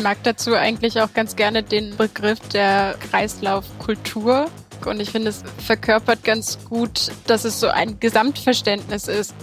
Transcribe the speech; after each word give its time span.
mag 0.00 0.22
dazu 0.22 0.54
eigentlich 0.54 1.00
auch 1.00 1.12
ganz 1.12 1.36
gerne 1.36 1.62
den 1.62 1.96
Begriff 1.96 2.40
der 2.52 2.96
Kreislaufkultur. 3.10 4.50
Und 4.84 5.00
ich 5.00 5.10
finde, 5.10 5.30
es 5.30 5.42
verkörpert 5.64 6.24
ganz 6.24 6.58
gut, 6.68 7.12
dass 7.26 7.44
es 7.44 7.60
so 7.60 7.68
ein 7.68 8.00
Gesamtverständnis 8.00 9.08
ist. 9.08 9.34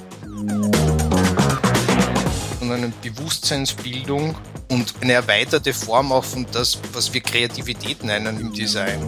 Und 2.60 2.72
eine 2.72 2.92
Bewusstseinsbildung 3.02 4.36
und 4.70 4.94
eine 5.02 5.14
erweiterte 5.14 5.74
Form 5.74 6.12
auch 6.12 6.24
von 6.24 6.46
das, 6.52 6.80
was 6.94 7.14
wir 7.14 7.22
Kreativität 7.22 8.04
nennen 8.04 8.40
im 8.40 8.52
Design. 8.52 9.00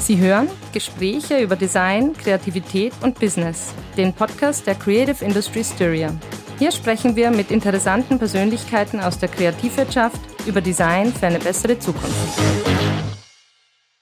Sie 0.00 0.18
hören 0.18 0.48
Gespräche 0.72 1.38
über 1.38 1.56
Design, 1.56 2.14
Kreativität 2.16 2.92
und 3.02 3.18
Business, 3.18 3.74
den 3.96 4.14
Podcast 4.14 4.66
der 4.66 4.74
Creative 4.74 5.24
Industry 5.24 5.64
Styria. 5.64 6.14
Hier 6.58 6.72
sprechen 6.72 7.14
wir 7.14 7.30
mit 7.30 7.52
interessanten 7.52 8.18
Persönlichkeiten 8.18 8.98
aus 8.98 9.16
der 9.20 9.28
Kreativwirtschaft 9.28 10.20
über 10.44 10.60
Design 10.60 11.12
für 11.12 11.28
eine 11.28 11.38
bessere 11.38 11.78
Zukunft. 11.78 12.40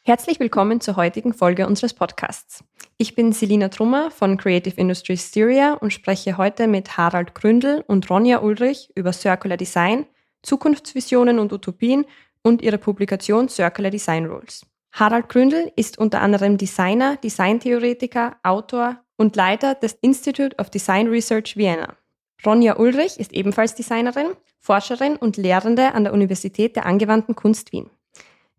Herzlich 0.02 0.40
willkommen 0.40 0.80
zur 0.80 0.96
heutigen 0.96 1.34
Folge 1.34 1.66
unseres 1.66 1.92
Podcasts. 1.92 2.64
Ich 2.96 3.14
bin 3.14 3.32
Selina 3.32 3.68
Trummer 3.68 4.10
von 4.10 4.38
Creative 4.38 4.74
Industries 4.80 5.28
Styria 5.28 5.74
und 5.74 5.92
spreche 5.92 6.38
heute 6.38 6.66
mit 6.66 6.96
Harald 6.96 7.34
Gründel 7.34 7.84
und 7.88 8.08
Ronja 8.08 8.40
Ulrich 8.40 8.90
über 8.94 9.12
Circular 9.12 9.58
Design, 9.58 10.06
Zukunftsvisionen 10.42 11.38
und 11.38 11.52
Utopien 11.52 12.06
und 12.42 12.62
ihre 12.62 12.78
Publikation 12.78 13.50
Circular 13.50 13.90
Design 13.90 14.24
Rules. 14.24 14.64
Harald 14.92 15.28
Gründel 15.28 15.72
ist 15.76 15.98
unter 15.98 16.22
anderem 16.22 16.56
Designer, 16.56 17.16
Designtheoretiker, 17.16 18.36
Autor 18.42 18.96
und 19.16 19.36
Leiter 19.36 19.74
des 19.74 19.92
Institute 20.00 20.56
of 20.56 20.70
Design 20.70 21.08
Research 21.08 21.58
Vienna. 21.58 21.98
Ronja 22.44 22.76
Ulrich 22.78 23.18
ist 23.18 23.32
ebenfalls 23.32 23.74
Designerin, 23.74 24.28
Forscherin 24.60 25.16
und 25.16 25.36
Lehrende 25.36 25.94
an 25.94 26.04
der 26.04 26.12
Universität 26.12 26.76
der 26.76 26.86
Angewandten 26.86 27.34
Kunst 27.34 27.72
Wien. 27.72 27.90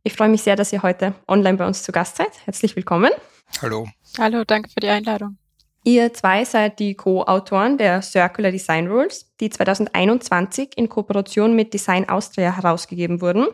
Ich 0.04 0.14
freue 0.14 0.30
mich 0.30 0.42
sehr, 0.42 0.56
dass 0.56 0.72
ihr 0.72 0.84
heute 0.84 1.14
online 1.28 1.58
bei 1.58 1.68
uns 1.68 1.84
zu 1.84 1.92
Gast 1.92 2.18
seid. 2.18 2.32
Herzlich 2.46 2.76
willkommen. 2.76 3.12
Hallo. 3.62 3.88
Hallo, 4.18 4.44
danke 4.46 4.70
für 4.70 4.80
die 4.80 4.88
Einladung. 4.88 5.38
Ihr 5.84 6.14
zwei 6.14 6.44
seid 6.44 6.80
die 6.80 6.96
Co-Autoren 6.96 7.78
der 7.78 8.02
Circular 8.02 8.52
Design 8.52 8.88
Rules, 8.88 9.34
die 9.40 9.50
2021 9.50 10.78
in 10.78 10.90
Kooperation 10.90 11.56
mit 11.56 11.74
Design 11.74 12.10
Austria 12.10 12.56
herausgegeben 12.56 13.22
wurden. 13.22 13.48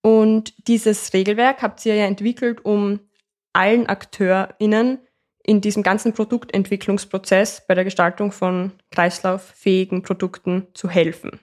Und 0.00 0.52
dieses 0.68 1.12
Regelwerk 1.12 1.62
habt 1.62 1.84
ihr 1.86 1.94
ja 1.94 2.06
entwickelt, 2.06 2.64
um 2.64 3.00
allen 3.52 3.86
AkteurInnen 3.86 4.98
in 5.46 5.60
diesem 5.60 5.82
ganzen 5.82 6.14
Produktentwicklungsprozess 6.14 7.66
bei 7.68 7.74
der 7.74 7.84
Gestaltung 7.84 8.32
von 8.32 8.72
kreislauffähigen 8.90 10.02
Produkten 10.02 10.66
zu 10.72 10.88
helfen. 10.88 11.38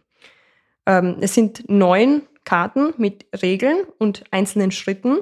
Ähm, 0.86 1.18
es 1.22 1.36
sind 1.36 1.70
neun 1.70 2.24
Karten 2.44 2.94
mit 2.98 3.26
Regeln 3.42 3.86
und 4.00 4.24
einzelnen 4.32 4.72
Schritten. 4.72 5.20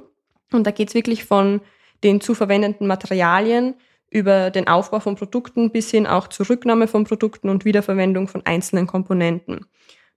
Und 0.52 0.66
da 0.66 0.72
geht 0.72 0.90
es 0.90 0.96
wirklich 0.96 1.26
von 1.26 1.62
den 2.04 2.22
zu 2.22 2.34
verwendenden 2.34 2.88
Materialien 2.88 3.76
über 4.10 4.50
den 4.50 4.68
Aufbau 4.68 5.02
von 5.02 5.16
Produkten 5.16 5.72
bis 5.72 5.92
hin 5.92 6.08
auch 6.08 6.28
zur 6.28 6.50
Rücknahme 6.50 6.88
von 6.88 7.04
Produkten 7.04 7.50
und 7.50 7.66
Wiederverwendung 7.66 8.28
von 8.28 8.46
einzelnen 8.46 8.88
Komponenten. 8.88 9.66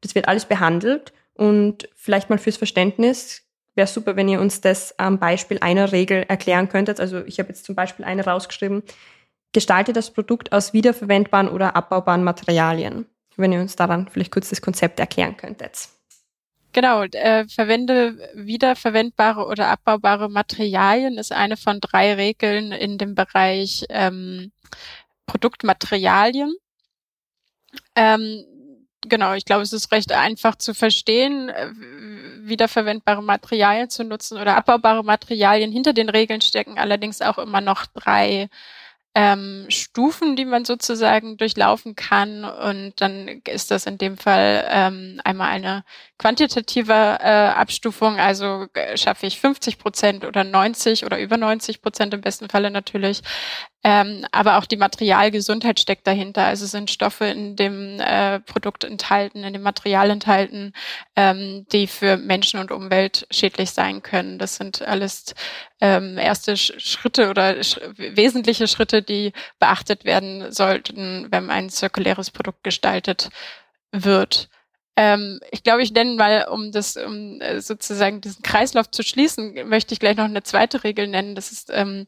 Das 0.01 0.15
wird 0.15 0.29
alles 0.29 0.47
behandelt 0.47 1.13
und 1.35 1.89
vielleicht 1.95 2.31
mal 2.31 2.39
fürs 2.39 2.57
Verständnis 2.57 3.43
wäre 3.75 3.87
super, 3.87 4.17
wenn 4.17 4.29
ihr 4.29 4.41
uns 4.41 4.61
das 4.61 4.99
am 4.99 5.19
Beispiel 5.19 5.59
einer 5.61 5.93
Regel 5.93 6.25
erklären 6.29 6.69
könntet. 6.69 7.01
Also 7.01 7.25
ich 7.25 7.39
habe 7.39 7.51
jetzt 7.51 7.65
zum 7.65 7.75
Beispiel 7.75 8.05
eine 8.05 8.25
rausgeschrieben. 8.25 8.83
Gestalte 9.53 9.93
das 9.93 10.11
Produkt 10.11 10.53
aus 10.53 10.73
wiederverwendbaren 10.73 11.49
oder 11.49 11.77
abbaubaren 11.77 12.25
Materialien. 12.25 13.07
Wenn 13.37 13.53
ihr 13.53 13.61
uns 13.61 13.77
daran 13.77 14.09
vielleicht 14.09 14.33
kurz 14.33 14.51
das 14.51 14.63
Konzept 14.63 15.01
erklären 15.01 15.37
könntet. 15.37 15.89
Genau, 16.73 17.03
äh, 17.03 17.47
verwende 17.49 18.17
wiederverwendbare 18.35 19.47
oder 19.47 19.69
abbaubare 19.69 20.31
Materialien 20.31 21.19
ist 21.19 21.31
eine 21.31 21.59
von 21.59 21.81
drei 21.81 22.15
Regeln 22.15 22.73
in 22.73 22.97
dem 22.97 23.15
Bereich 23.15 23.85
ähm, 23.91 24.53
Produktmaterialien. 25.27 26.55
Ähm, 27.95 28.45
genau, 29.09 29.35
ich 29.35 29.45
glaube, 29.45 29.63
es 29.63 29.73
ist 29.73 29.93
recht 29.93 30.13
einfach 30.13 30.57
zu 30.57 30.75
verstehen, 30.75 31.49
äh, 31.49 31.71
wiederverwendbare 32.43 33.23
Materialien 33.23 33.91
zu 33.91 34.05
nutzen 34.05 34.39
oder 34.39 34.57
abbaubare 34.57 35.05
Materialien. 35.05 35.73
Hinter 35.73 35.93
den 35.93 36.09
Regeln 36.09 36.41
stecken 36.41 36.79
allerdings 36.79 37.23
auch 37.23 37.39
immer 37.39 37.61
noch 37.61 37.87
drei 37.87 38.49
ähm, 39.15 39.67
Stufen, 39.69 40.37
die 40.37 40.45
man 40.45 40.65
sozusagen 40.65 41.37
durchlaufen 41.37 41.95
kann. 41.95 42.45
Und 42.45 42.95
dann 43.01 43.43
ist 43.47 43.71
das 43.71 43.87
in 43.87 43.99
dem 43.99 44.17
Fall 44.17 44.67
ähm, 44.71 45.21
einmal 45.25 45.51
eine 45.51 45.85
quantitative 46.19 46.93
äh, 46.93 47.49
Abstufung, 47.49 48.19
also 48.19 48.67
äh, 48.75 48.97
schaffe 48.97 49.27
ich 49.27 49.41
50 49.41 49.79
Prozent 49.79 50.25
oder 50.25 50.45
90 50.45 51.05
oder 51.05 51.19
über 51.19 51.37
90 51.37 51.83
Prozent 51.83 52.15
im 52.15 52.21
besten 52.23 52.49
Falle 52.49 52.71
natürlich 52.71 53.23
ähm, 53.85 54.25
aber 54.31 54.59
auch 54.59 54.67
die 54.67 54.77
Materialgesundheit 54.77 55.81
steckt 55.81 56.07
dahinter. 56.07 56.45
Also 56.45 56.67
sind 56.67 56.91
Stoffe 56.91 57.25
in 57.25 57.57
dem 57.57 57.99
äh, 57.99 58.41
Produkt 58.41 58.85
enthalten, 58.85 59.43
in 59.43 59.53
dem 59.53 59.63
Material 59.63 60.11
enthalten, 60.11 60.73
ähm, 61.17 61.67
die 61.73 61.87
für 61.87 62.17
Menschen 62.17 62.61
und 62.61 62.71
Umwelt 62.71 63.27
schädlich 63.31 63.73
sein 63.73 64.03
können. 64.03 64.39
Das 64.39 64.57
sind 64.57 64.83
alles 64.83 65.35
ähm, 65.81 66.17
erste 66.17 66.57
Schritte 66.57 67.29
oder 67.29 67.63
sch 67.63 67.81
wesentliche 67.97 68.69
Schritte, 68.69 69.03
die 69.03 69.33
beachtet 69.59 70.05
werden 70.05 70.53
sollten, 70.53 71.27
wenn 71.31 71.51
ein 71.51 71.69
zirkuläres 71.71 72.31
Produkt 72.31 72.63
gestaltet 72.63 73.31
wird. 73.91 74.49
Ähm, 74.95 75.41
ich 75.51 75.63
glaube, 75.63 75.83
ich 75.83 75.93
nenne 75.93 76.17
mal, 76.17 76.49
um 76.51 76.71
das, 76.71 76.97
um 76.97 77.41
äh, 77.41 77.63
sozusagen 77.63 78.21
diesen 78.21 78.43
Kreislauf 78.43 78.91
zu 78.91 79.03
schließen, 79.03 79.69
möchte 79.69 79.95
ich 79.95 80.01
gleich 80.01 80.17
noch 80.17 80.25
eine 80.25 80.43
zweite 80.43 80.85
Regel 80.85 81.09
nennen. 81.09 81.35
Das 81.35 81.51
ist 81.51 81.71
ähm, 81.73 82.07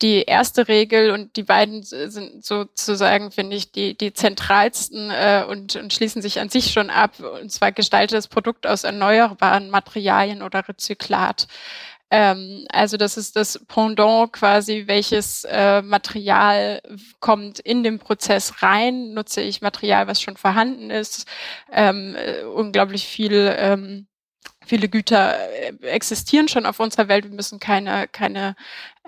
die 0.00 0.22
erste 0.22 0.68
Regel 0.68 1.10
und 1.10 1.36
die 1.36 1.42
beiden 1.42 1.82
sind 1.82 2.44
sozusagen, 2.44 3.32
finde 3.32 3.56
ich, 3.56 3.72
die, 3.72 3.96
die 3.98 4.12
zentralsten 4.12 5.10
äh, 5.10 5.44
und, 5.46 5.76
und 5.76 5.92
schließen 5.92 6.22
sich 6.22 6.40
an 6.40 6.48
sich 6.48 6.72
schon 6.72 6.88
ab. 6.88 7.18
Und 7.20 7.50
zwar 7.50 7.72
gestaltet 7.72 8.16
das 8.16 8.28
Produkt 8.28 8.66
aus 8.66 8.84
erneuerbaren 8.84 9.68
Materialien 9.68 10.42
oder 10.42 10.68
Rezyklat. 10.68 11.48
Ähm, 12.10 12.66
also 12.70 12.96
das 12.96 13.16
ist 13.16 13.36
das 13.36 13.58
Pendant 13.66 14.32
quasi, 14.32 14.84
welches 14.86 15.44
äh, 15.44 15.80
Material 15.82 16.82
kommt 17.20 17.60
in 17.60 17.82
den 17.82 17.98
Prozess 17.98 18.62
rein. 18.62 19.14
Nutze 19.14 19.40
ich 19.42 19.62
Material, 19.62 20.06
was 20.08 20.20
schon 20.20 20.36
vorhanden 20.36 20.90
ist. 20.90 21.26
Ähm, 21.72 22.16
äh, 22.16 22.42
unglaublich 22.42 23.06
viel. 23.06 23.54
Ähm, 23.56 24.06
viele 24.64 24.88
Güter 24.88 25.36
äh, 25.52 25.72
existieren 25.86 26.48
schon 26.48 26.66
auf 26.66 26.80
unserer 26.80 27.08
Welt. 27.08 27.24
Wir 27.24 27.34
müssen 27.34 27.60
keine, 27.60 28.08
keine 28.08 28.56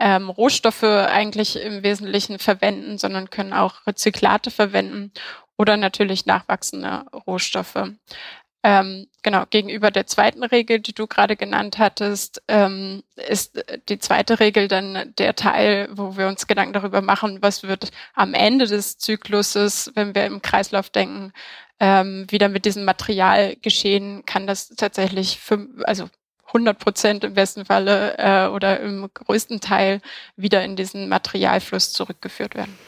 ähm, 0.00 0.30
Rohstoffe 0.30 0.82
eigentlich 0.84 1.56
im 1.56 1.82
Wesentlichen 1.82 2.38
verwenden, 2.38 2.98
sondern 2.98 3.30
können 3.30 3.52
auch 3.52 3.86
Rezyklate 3.86 4.50
verwenden 4.50 5.12
oder 5.58 5.76
natürlich 5.76 6.26
nachwachsende 6.26 7.04
Rohstoffe. 7.26 7.90
Ähm, 8.64 9.08
genau, 9.22 9.44
gegenüber 9.50 9.90
der 9.90 10.06
zweiten 10.06 10.44
Regel, 10.44 10.78
die 10.78 10.94
du 10.94 11.08
gerade 11.08 11.36
genannt 11.36 11.78
hattest, 11.78 12.42
ähm, 12.46 13.02
ist 13.16 13.64
die 13.88 13.98
zweite 13.98 14.38
Regel 14.38 14.68
dann 14.68 15.12
der 15.18 15.34
Teil, 15.34 15.88
wo 15.92 16.16
wir 16.16 16.28
uns 16.28 16.46
Gedanken 16.46 16.72
darüber 16.72 17.02
machen, 17.02 17.38
was 17.40 17.64
wird 17.64 17.90
am 18.14 18.34
Ende 18.34 18.66
des 18.66 18.98
Zykluses, 18.98 19.90
wenn 19.96 20.14
wir 20.14 20.26
im 20.26 20.42
Kreislauf 20.42 20.90
denken, 20.90 21.32
ähm, 21.80 22.26
wieder 22.30 22.48
mit 22.48 22.64
diesem 22.64 22.84
Material 22.84 23.56
geschehen, 23.56 24.24
kann 24.26 24.46
das 24.46 24.68
tatsächlich, 24.68 25.38
für, 25.40 25.66
also 25.82 26.08
100 26.46 26.78
Prozent 26.78 27.24
im 27.24 27.34
besten 27.34 27.64
Falle 27.64 28.16
äh, 28.18 28.46
oder 28.46 28.78
im 28.80 29.08
größten 29.12 29.60
Teil 29.60 30.00
wieder 30.36 30.62
in 30.64 30.76
diesen 30.76 31.08
Materialfluss 31.08 31.92
zurückgeführt 31.92 32.54
werden. 32.54 32.78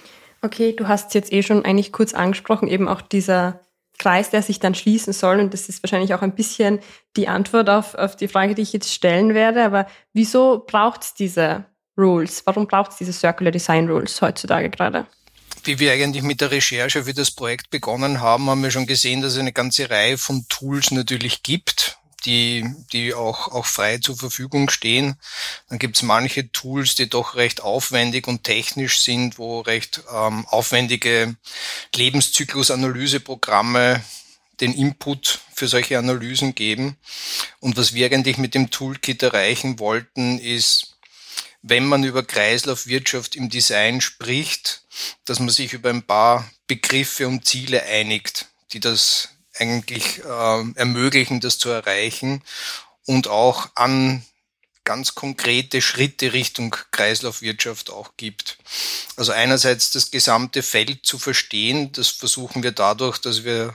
Okay, 0.43 0.73
du 0.73 0.87
hast 0.87 1.15
jetzt 1.15 1.33
eh 1.33 1.43
schon 1.43 1.65
eigentlich 1.65 1.91
kurz 1.91 2.15
angesprochen, 2.15 2.69
eben 2.69 2.87
auch 2.87 3.01
dieser 3.01 3.61
Kreis, 4.05 4.29
der 4.29 4.43
sich 4.43 4.61
dann 4.61 4.75
schließen 4.75 5.15
soll. 5.15 5.41
Und 5.41 5.55
das 5.55 5.71
ist 5.71 5.83
wahrscheinlich 5.83 6.13
auch 6.13 6.21
ein 6.21 6.35
bisschen 6.35 6.81
die 7.17 7.27
Antwort 7.27 7.71
auf, 7.71 7.95
auf 7.95 8.17
die 8.17 8.29
Frage, 8.29 8.55
die 8.55 8.61
ich 8.61 8.75
jetzt 8.75 8.93
stellen 8.93 9.33
werde. 9.33 9.65
Aber 9.65 9.87
wieso 10.13 10.63
braucht 10.67 11.03
es 11.05 11.15
diese 11.15 11.65
Rules? 11.97 12.43
Warum 12.45 12.67
braucht 12.67 12.91
es 12.91 12.99
diese 12.99 13.15
Circular 13.15 13.51
Design 13.51 13.89
Rules 13.89 14.21
heutzutage 14.21 14.69
gerade? 14.69 15.07
Wie 15.65 15.79
wir 15.79 15.93
eigentlich 15.93 16.23
mit 16.23 16.43
der 16.43 16.51
Recherche 16.51 17.05
für 17.05 17.15
das 17.15 17.31
Projekt 17.31 17.71
begonnen 17.71 18.21
haben, 18.21 18.51
haben 18.51 18.63
wir 18.63 18.71
schon 18.71 18.87
gesehen, 18.87 19.23
dass 19.23 19.33
es 19.33 19.39
eine 19.39 19.53
ganze 19.53 19.89
Reihe 19.89 20.19
von 20.19 20.45
Tools 20.51 20.91
natürlich 20.91 21.43
gibt, 21.43 21.99
die, 22.25 22.65
die 22.93 23.15
auch, 23.15 23.49
auch 23.49 23.67
frei 23.67 23.99
zur 23.99 24.17
Verfügung 24.17 24.71
stehen. 24.71 25.17
Dann 25.69 25.79
gibt 25.79 25.97
es 25.97 26.03
manche 26.03 26.51
Tools, 26.53 26.95
die 26.95 27.09
doch 27.09 27.35
recht 27.35 27.63
aufwendig 27.63 28.27
und 28.27 28.45
technisch 28.45 29.01
sind, 29.01 29.39
wo 29.39 29.61
recht 29.61 30.03
ähm, 30.13 30.47
aufwendige 30.47 31.37
Lebenszyklusanalyseprogramme 31.95 34.03
den 34.61 34.73
Input 34.73 35.41
für 35.53 35.69
solche 35.69 35.99
Analysen 35.99 36.55
geben. 36.55 36.97
Und 37.61 37.77
was 37.77 37.95
wir 37.95 38.07
eigentlich 38.07 38.39
mit 38.39 38.55
dem 38.55 38.71
Toolkit 38.71 39.23
erreichen 39.23 39.79
wollten, 39.79 40.39
ist, 40.39 40.97
wenn 41.63 41.87
man 41.87 42.05
über 42.05 42.23
Kreislaufwirtschaft 42.23 43.37
im 43.37 43.49
Design 43.49 44.01
spricht, 44.01 44.83
dass 45.25 45.41
man 45.41 45.49
sich 45.49 45.73
über 45.73 45.91
ein 45.91 46.03
paar 46.03 46.49
Begriffe 46.67 47.27
und 47.27 47.47
Ziele 47.47 47.83
einigt, 47.85 48.47
die 48.73 48.81
das 48.81 49.31
eigentlich 49.55 50.21
äh, 50.25 50.65
ermöglichen, 50.75 51.41
das 51.41 51.59
zu 51.59 51.71
erreichen 51.71 52.43
und 53.07 53.29
auch 53.29 53.69
an 53.75 54.25
ganz 54.85 55.15
konkrete 55.15 55.81
Schritte 55.81 56.33
Richtung 56.33 56.77
Kreislaufwirtschaft 56.91 57.91
auch 57.91 58.13
gibt. 58.17 58.59
Also 59.17 59.33
einerseits 59.33 59.91
das 59.91 60.11
gesamte 60.11 60.63
Feld 60.63 61.07
zu 61.07 61.19
verstehen, 61.19 61.93
das 61.93 62.09
versuchen 62.09 62.63
wir 62.63 62.73
dadurch, 62.73 63.19
dass 63.19 63.45
wir 63.45 63.75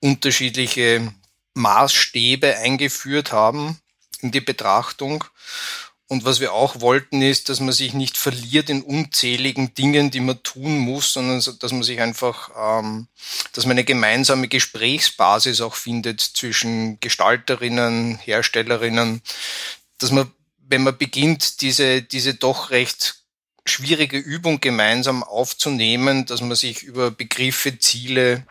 unterschiedliche 0.00 1.12
Maßstäbe 1.54 2.56
eingeführt 2.58 3.32
haben 3.32 3.80
in 4.20 4.30
die 4.30 4.40
Betrachtung. 4.40 5.24
Und 6.14 6.24
was 6.24 6.38
wir 6.38 6.52
auch 6.52 6.80
wollten, 6.80 7.22
ist, 7.22 7.48
dass 7.48 7.58
man 7.58 7.72
sich 7.72 7.92
nicht 7.92 8.16
verliert 8.16 8.70
in 8.70 8.82
unzähligen 8.82 9.74
Dingen, 9.74 10.12
die 10.12 10.20
man 10.20 10.40
tun 10.44 10.78
muss, 10.78 11.12
sondern 11.12 11.42
dass 11.58 11.72
man 11.72 11.82
sich 11.82 12.00
einfach, 12.00 12.50
ähm, 12.56 13.08
dass 13.52 13.66
man 13.66 13.72
eine 13.72 13.82
gemeinsame 13.82 14.46
Gesprächsbasis 14.46 15.60
auch 15.60 15.74
findet 15.74 16.20
zwischen 16.20 17.00
Gestalterinnen, 17.00 18.16
Herstellerinnen, 18.18 19.22
dass 19.98 20.12
man, 20.12 20.30
wenn 20.58 20.84
man 20.84 20.96
beginnt, 20.96 21.62
diese, 21.62 22.02
diese 22.02 22.34
doch 22.34 22.70
recht 22.70 23.16
schwierige 23.66 24.18
Übung 24.18 24.60
gemeinsam 24.60 25.24
aufzunehmen, 25.24 26.26
dass 26.26 26.42
man 26.42 26.54
sich 26.54 26.84
über 26.84 27.10
Begriffe, 27.10 27.80
Ziele 27.80 28.46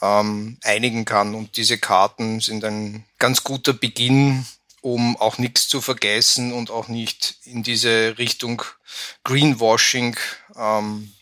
ähm, 0.00 0.58
einigen 0.62 1.04
kann. 1.04 1.34
Und 1.34 1.56
diese 1.56 1.78
Karten 1.78 2.38
sind 2.38 2.62
ein 2.64 3.04
ganz 3.18 3.42
guter 3.42 3.72
Beginn, 3.72 4.46
um 4.86 5.16
auch 5.16 5.38
nichts 5.38 5.66
zu 5.66 5.80
vergessen 5.80 6.52
und 6.52 6.70
auch 6.70 6.86
nicht 6.86 7.38
in 7.42 7.64
diese 7.64 8.18
Richtung 8.18 8.62
Greenwashing 9.24 10.16
ähm, 10.56 11.12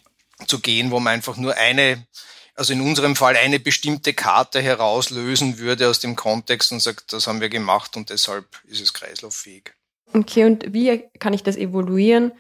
zu 0.47 0.61
gehen, 0.61 0.91
wo 0.91 1.01
man 1.01 1.15
einfach 1.15 1.39
nur 1.39 1.57
eine, 1.57 2.07
also 2.55 2.75
in 2.75 2.83
unserem 2.83 3.17
Fall 3.17 3.39
eine 3.39 3.59
bestimmte 3.59 4.13
Karte 4.13 4.61
herauslösen 4.61 5.57
würde 5.57 5.89
aus 5.89 5.99
dem 5.99 6.15
Kontext 6.15 6.73
und 6.73 6.81
sagt, 6.81 7.15
das 7.15 7.27
haben 7.27 7.41
wir 7.41 7.49
gemacht 7.49 7.97
und 7.97 8.11
deshalb 8.11 8.45
ist 8.67 8.83
es 8.83 8.93
kreislauffähig. 8.93 9.73
Okay, 10.13 10.45
und 10.45 10.75
wie 10.75 11.03
kann 11.19 11.33
ich 11.33 11.43
das 11.43 11.57
evaluieren, 11.57 12.33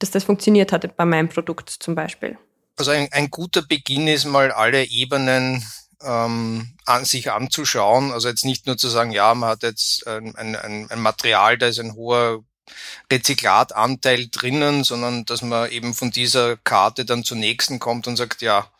dass 0.00 0.10
das 0.10 0.24
funktioniert 0.24 0.72
hat 0.72 0.96
bei 0.96 1.04
meinem 1.04 1.28
Produkt 1.28 1.70
zum 1.70 1.94
Beispiel? 1.94 2.36
Also 2.76 2.90
ein, 2.90 3.06
ein 3.12 3.30
guter 3.30 3.62
Beginn 3.62 4.08
ist 4.08 4.24
mal 4.24 4.50
alle 4.50 4.82
Ebenen 4.82 5.64
ähm, 6.04 6.74
an 6.84 7.04
sich 7.04 7.30
anzuschauen. 7.30 8.12
Also 8.12 8.28
jetzt 8.28 8.44
nicht 8.44 8.66
nur 8.66 8.76
zu 8.76 8.88
sagen, 8.88 9.12
ja, 9.12 9.34
man 9.34 9.50
hat 9.50 9.62
jetzt 9.62 10.06
ein, 10.06 10.34
ein, 10.36 10.90
ein 10.90 11.00
Material, 11.00 11.58
da 11.58 11.68
ist 11.68 11.78
ein 11.78 11.94
hoher 11.94 12.44
Rezyklatanteil 13.10 14.28
drinnen, 14.30 14.84
sondern 14.84 15.24
dass 15.24 15.42
man 15.42 15.70
eben 15.70 15.94
von 15.94 16.10
dieser 16.10 16.56
Karte 16.56 17.04
dann 17.04 17.24
zur 17.24 17.36
nächsten 17.36 17.78
kommt 17.78 18.06
und 18.06 18.16
sagt, 18.16 18.42
ja, 18.42 18.70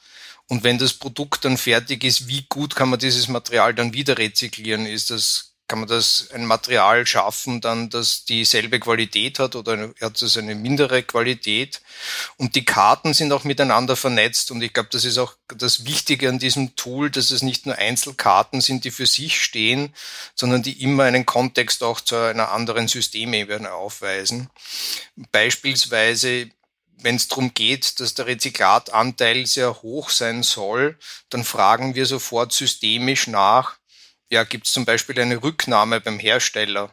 und 0.49 0.65
wenn 0.65 0.79
das 0.79 0.95
Produkt 0.95 1.45
dann 1.45 1.57
fertig 1.57 2.05
ist, 2.05 2.29
wie 2.29 2.45
gut 2.49 2.75
kann 2.75 2.91
man 2.91 2.99
dieses 2.99 3.29
Material 3.29 3.75
dann 3.75 3.93
wieder 3.93 4.19
rezyklieren? 4.19 4.87
Ist 4.87 5.11
das 5.11 5.52
kann 5.73 5.79
man 5.79 5.89
das 5.89 6.29
ein 6.35 6.45
Material 6.45 7.07
schaffen, 7.07 7.63
dann 7.63 7.89
das 7.89 8.27
dieselbe 8.27 8.79
Qualität 8.79 9.39
hat 9.39 9.57
oder 9.57 9.95
hat 10.03 10.21
es 10.21 10.37
eine 10.37 10.55
mindere 10.55 11.03
Qualität. 11.03 11.81
Und 12.37 12.57
die 12.57 12.67
Karten 12.67 13.15
sind 13.15 13.33
auch 13.33 13.45
miteinander 13.45 13.97
vernetzt. 13.97 14.51
Und 14.51 14.61
ich 14.61 14.75
glaube, 14.75 14.91
das 14.93 15.07
ist 15.07 15.17
auch 15.17 15.33
das 15.49 15.87
Wichtige 15.87 16.29
an 16.29 16.39
diesem 16.39 16.77
Tool, 16.77 17.11
dass 17.11 17.31
es 17.31 17.41
nicht 17.41 17.65
nur 17.65 17.79
Einzelkarten 17.79 18.61
sind, 18.61 18.85
die 18.85 18.91
für 18.91 19.07
sich 19.07 19.43
stehen, 19.43 19.95
sondern 20.35 20.63
die 20.63 20.83
immer 20.83 21.05
einen 21.05 21.25
Kontext 21.25 21.83
auch 21.83 22.03
zu 22.03 22.17
einer 22.17 22.53
anderen 22.53 22.87
Systemebene 22.87 23.73
aufweisen. 23.73 24.51
Beispielsweise 25.33 26.51
wenn 27.05 27.17
es 27.17 27.27
darum 27.29 27.53
geht, 27.53 27.99
dass 27.99 28.15
der 28.15 28.27
Rezyklatanteil 28.27 29.47
sehr 29.47 29.83
hoch 29.83 30.11
sein 30.11 30.45
soll, 30.45 30.99
dann 31.31 31.43
fragen 31.43 31.97
wir 31.97 32.07
sofort 32.07 32.53
systemisch 32.53 33.27
nach, 33.27 33.79
ja, 34.33 34.45
gibt 34.45 34.67
es 34.67 34.73
zum 34.73 34.87
Beispiel 34.87 35.21
eine 35.21 35.43
Rücknahme 35.43 36.01
beim 36.01 36.19
Hersteller. 36.19 36.91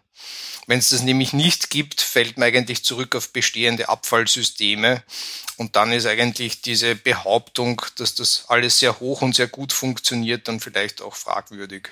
Wenn 0.67 0.79
es 0.79 0.89
das 0.89 1.01
nämlich 1.01 1.31
nicht 1.31 1.69
gibt, 1.69 2.01
fällt 2.01 2.37
man 2.37 2.49
eigentlich 2.49 2.83
zurück 2.83 3.15
auf 3.15 3.31
bestehende 3.31 3.87
Abfallsysteme. 3.87 5.03
Und 5.55 5.77
dann 5.77 5.93
ist 5.93 6.05
eigentlich 6.05 6.61
diese 6.61 6.95
Behauptung, 6.95 7.81
dass 7.95 8.13
das 8.13 8.45
alles 8.49 8.79
sehr 8.79 8.99
hoch 8.99 9.21
und 9.21 9.35
sehr 9.35 9.47
gut 9.47 9.71
funktioniert, 9.71 10.47
dann 10.49 10.59
vielleicht 10.59 11.01
auch 11.01 11.15
fragwürdig. 11.15 11.89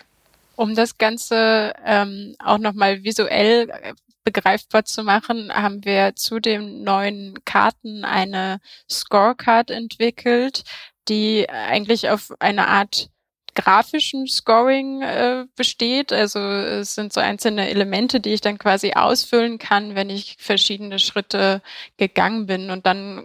Um 0.57 0.75
das 0.75 0.97
Ganze 0.97 1.73
ähm, 1.85 2.35
auch 2.39 2.57
nochmal 2.57 3.03
visuell 3.03 3.69
äh, 3.69 3.93
begreifbar 4.25 4.83
zu 4.83 5.03
machen, 5.03 5.51
haben 5.53 5.85
wir 5.85 6.15
zu 6.15 6.41
den 6.41 6.83
neuen 6.83 7.39
Karten 7.45 8.03
eine 8.03 8.59
Scorecard 8.91 9.71
entwickelt, 9.71 10.65
die 11.07 11.49
eigentlich 11.49 12.09
auf 12.09 12.33
eine 12.39 12.67
Art 12.67 13.09
grafischen 13.57 14.27
Scoring 14.27 15.01
äh, 15.01 15.45
besteht. 15.55 16.13
Also 16.13 16.39
es 16.39 16.95
sind 16.95 17.11
so 17.11 17.19
einzelne 17.19 17.69
Elemente, 17.69 18.19
die 18.19 18.33
ich 18.33 18.41
dann 18.41 18.59
quasi 18.59 18.93
ausfüllen 18.93 19.57
kann, 19.57 19.95
wenn 19.95 20.09
ich 20.09 20.37
verschiedene 20.39 20.99
Schritte 20.99 21.61
gegangen 21.97 22.45
bin. 22.45 22.69
Und 22.69 22.85
dann 22.85 23.23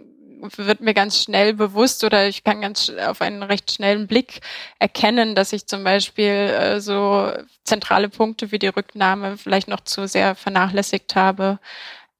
wird 0.57 0.81
mir 0.81 0.93
ganz 0.93 1.21
schnell 1.23 1.53
bewusst 1.53 2.03
oder 2.03 2.27
ich 2.27 2.43
kann 2.43 2.61
ganz 2.61 2.89
auf 2.89 3.21
einen 3.21 3.43
recht 3.43 3.71
schnellen 3.71 4.07
Blick 4.07 4.41
erkennen, 4.79 5.35
dass 5.35 5.53
ich 5.53 5.67
zum 5.67 5.83
Beispiel 5.83 6.25
äh, 6.25 6.81
so 6.81 7.31
zentrale 7.63 8.09
Punkte 8.09 8.51
wie 8.51 8.59
die 8.59 8.67
Rücknahme 8.67 9.37
vielleicht 9.37 9.67
noch 9.67 9.81
zu 9.81 10.07
sehr 10.07 10.35
vernachlässigt 10.35 11.15
habe 11.15 11.59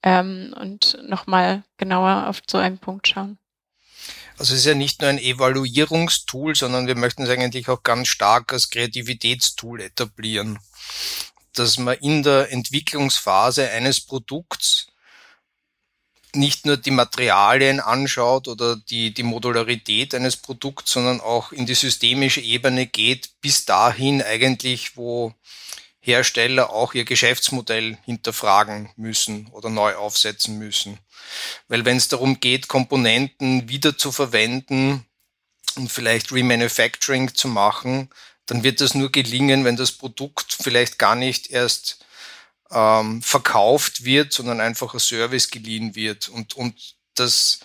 ähm, 0.03 0.53
und 0.59 0.99
nochmal 1.03 1.63
genauer 1.77 2.27
auf 2.27 2.41
so 2.49 2.59
einen 2.59 2.77
Punkt 2.77 3.07
schauen. 3.07 3.37
Also 4.37 4.53
es 4.53 4.59
ist 4.61 4.65
ja 4.65 4.73
nicht 4.73 5.01
nur 5.01 5.09
ein 5.09 5.19
Evaluierungstool, 5.19 6.55
sondern 6.55 6.87
wir 6.87 6.95
möchten 6.95 7.23
es 7.23 7.29
eigentlich 7.29 7.69
auch 7.69 7.83
ganz 7.83 8.07
stark 8.07 8.51
als 8.51 8.69
Kreativitätstool 8.69 9.81
etablieren. 9.81 10.59
Dass 11.53 11.77
man 11.77 11.97
in 11.99 12.23
der 12.23 12.51
Entwicklungsphase 12.51 13.69
eines 13.69 14.01
Produkts 14.01 14.87
nicht 16.35 16.65
nur 16.65 16.77
die 16.77 16.91
Materialien 16.91 17.79
anschaut 17.79 18.47
oder 18.47 18.75
die, 18.75 19.13
die 19.13 19.23
Modularität 19.23 20.15
eines 20.15 20.35
Produkts, 20.35 20.91
sondern 20.91 21.21
auch 21.21 21.51
in 21.51 21.65
die 21.65 21.75
systemische 21.75 22.41
Ebene 22.41 22.87
geht, 22.87 23.29
bis 23.41 23.65
dahin 23.65 24.21
eigentlich, 24.21 24.97
wo 24.97 25.33
Hersteller 26.05 26.69
auch 26.69 26.93
ihr 26.93 27.05
Geschäftsmodell 27.05 27.97
hinterfragen 28.03 28.89
müssen 28.97 29.47
oder 29.53 29.69
neu 29.69 29.95
aufsetzen 29.95 30.59
müssen. 30.59 30.99
Weil 31.69 31.85
wenn 31.85 31.95
es 31.95 32.09
darum 32.09 32.41
geht, 32.41 32.67
Komponenten 32.67 33.69
wieder 33.69 33.97
zu 33.97 34.11
verwenden 34.11 35.05
und 35.77 35.89
vielleicht 35.89 36.33
Remanufacturing 36.33 37.33
zu 37.33 37.47
machen, 37.47 38.09
dann 38.47 38.63
wird 38.63 38.81
das 38.81 38.95
nur 38.95 39.13
gelingen, 39.13 39.63
wenn 39.63 39.77
das 39.77 39.93
Produkt 39.93 40.57
vielleicht 40.61 40.99
gar 40.99 41.15
nicht 41.15 41.49
erst 41.49 42.03
ähm, 42.69 43.21
verkauft 43.21 44.03
wird, 44.03 44.33
sondern 44.33 44.59
einfach 44.59 44.93
ein 44.93 44.99
Service 44.99 45.51
geliehen 45.51 45.95
wird. 45.95 46.27
Und, 46.27 46.55
und 46.55 46.95
das 47.15 47.61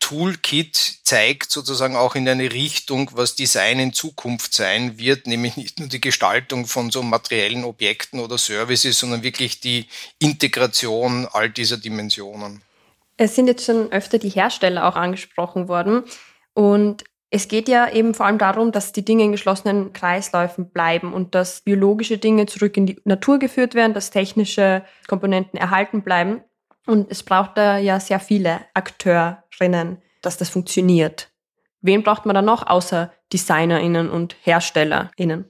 Toolkit 0.00 1.00
zeigt 1.04 1.50
sozusagen 1.50 1.94
auch 1.94 2.16
in 2.16 2.28
eine 2.28 2.52
Richtung, 2.52 3.10
was 3.14 3.36
Design 3.36 3.78
in 3.78 3.92
Zukunft 3.92 4.54
sein 4.54 4.98
wird, 4.98 5.26
nämlich 5.26 5.56
nicht 5.56 5.78
nur 5.78 5.88
die 5.88 6.00
Gestaltung 6.00 6.66
von 6.66 6.90
so 6.90 7.02
materiellen 7.02 7.64
Objekten 7.64 8.18
oder 8.18 8.38
Services, 8.38 8.98
sondern 8.98 9.22
wirklich 9.22 9.60
die 9.60 9.86
Integration 10.18 11.28
all 11.30 11.50
dieser 11.50 11.76
Dimensionen. 11.76 12.62
Es 13.16 13.36
sind 13.36 13.46
jetzt 13.46 13.66
schon 13.66 13.92
öfter 13.92 14.18
die 14.18 14.30
Hersteller 14.30 14.88
auch 14.88 14.96
angesprochen 14.96 15.68
worden 15.68 16.04
und 16.54 17.04
es 17.30 17.46
geht 17.46 17.68
ja 17.68 17.88
eben 17.88 18.12
vor 18.12 18.26
allem 18.26 18.38
darum, 18.38 18.72
dass 18.72 18.90
die 18.90 19.04
Dinge 19.04 19.22
in 19.22 19.32
geschlossenen 19.32 19.92
Kreisläufen 19.92 20.70
bleiben 20.70 21.12
und 21.12 21.36
dass 21.36 21.60
biologische 21.60 22.18
Dinge 22.18 22.46
zurück 22.46 22.76
in 22.76 22.86
die 22.86 23.00
Natur 23.04 23.38
geführt 23.38 23.74
werden, 23.74 23.94
dass 23.94 24.10
technische 24.10 24.84
Komponenten 25.06 25.56
erhalten 25.58 26.02
bleiben. 26.02 26.42
Und 26.86 27.10
es 27.10 27.22
braucht 27.22 27.56
da 27.56 27.78
ja 27.78 28.00
sehr 28.00 28.20
viele 28.20 28.60
Akteurinnen, 28.74 30.02
dass 30.22 30.36
das 30.36 30.48
funktioniert. 30.48 31.30
Wen 31.82 32.02
braucht 32.02 32.26
man 32.26 32.34
da 32.34 32.42
noch 32.42 32.66
außer 32.66 33.12
DesignerInnen 33.32 34.10
und 34.10 34.36
HerstellerInnen? 34.42 35.44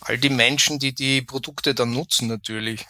All 0.00 0.18
die 0.18 0.30
Menschen, 0.30 0.78
die 0.78 0.94
die 0.94 1.22
Produkte 1.22 1.74
dann 1.74 1.92
nutzen 1.92 2.28
natürlich. 2.28 2.86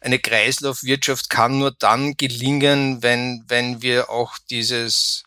Eine 0.00 0.18
Kreislaufwirtschaft 0.18 1.28
kann 1.28 1.58
nur 1.58 1.72
dann 1.72 2.16
gelingen, 2.16 3.02
wenn, 3.02 3.44
wenn 3.48 3.82
wir 3.82 4.10
auch 4.10 4.38
dieses 4.50 5.24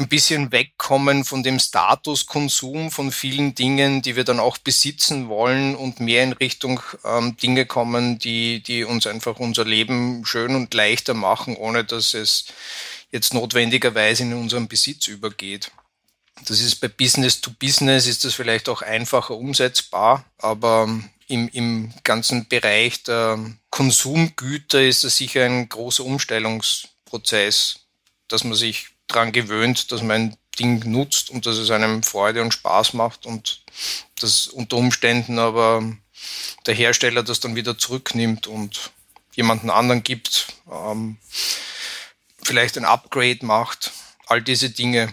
ein 0.00 0.08
bisschen 0.08 0.50
wegkommen 0.50 1.24
von 1.24 1.42
dem 1.44 1.60
Statuskonsum 1.60 2.90
von 2.90 3.12
vielen 3.12 3.54
Dingen, 3.54 4.02
die 4.02 4.16
wir 4.16 4.24
dann 4.24 4.40
auch 4.40 4.58
besitzen 4.58 5.28
wollen 5.28 5.76
und 5.76 6.00
mehr 6.00 6.24
in 6.24 6.32
Richtung 6.32 6.80
ähm, 7.04 7.36
Dinge 7.36 7.64
kommen, 7.64 8.18
die, 8.18 8.60
die 8.60 8.82
uns 8.84 9.06
einfach 9.06 9.38
unser 9.38 9.64
Leben 9.64 10.24
schön 10.26 10.56
und 10.56 10.74
leichter 10.74 11.14
machen, 11.14 11.56
ohne 11.56 11.84
dass 11.84 12.14
es 12.14 12.46
jetzt 13.12 13.34
notwendigerweise 13.34 14.24
in 14.24 14.34
unseren 14.34 14.66
Besitz 14.66 15.06
übergeht. 15.06 15.70
Das 16.46 16.60
ist 16.60 16.76
bei 16.80 16.88
Business 16.88 17.40
to 17.40 17.52
Business 17.52 18.08
ist 18.08 18.24
das 18.24 18.34
vielleicht 18.34 18.68
auch 18.68 18.82
einfacher 18.82 19.36
umsetzbar, 19.36 20.24
aber 20.38 20.88
im, 21.28 21.48
im 21.48 21.94
ganzen 22.02 22.48
Bereich 22.48 23.04
der 23.04 23.38
Konsumgüter 23.70 24.82
ist 24.82 25.04
das 25.04 25.16
sicher 25.16 25.44
ein 25.44 25.68
großer 25.68 26.04
Umstellungsprozess, 26.04 27.78
dass 28.26 28.42
man 28.42 28.54
sich 28.54 28.93
dran 29.14 29.32
gewöhnt, 29.32 29.92
dass 29.92 30.02
man 30.02 30.10
ein 30.10 30.36
Ding 30.58 30.90
nutzt 30.90 31.30
und 31.30 31.46
dass 31.46 31.56
es 31.56 31.70
einem 31.70 32.02
Freude 32.02 32.42
und 32.42 32.52
Spaß 32.52 32.94
macht 32.94 33.26
und 33.26 33.62
dass 34.20 34.46
unter 34.46 34.76
Umständen 34.76 35.38
aber 35.38 35.82
der 36.66 36.74
Hersteller 36.74 37.22
das 37.22 37.40
dann 37.40 37.56
wieder 37.56 37.76
zurücknimmt 37.76 38.46
und 38.46 38.90
jemanden 39.34 39.70
anderen 39.70 40.02
gibt, 40.02 40.48
ähm, 40.70 41.16
vielleicht 42.42 42.76
ein 42.76 42.84
Upgrade 42.84 43.44
macht, 43.44 43.92
all 44.26 44.42
diese 44.42 44.70
Dinge. 44.70 45.12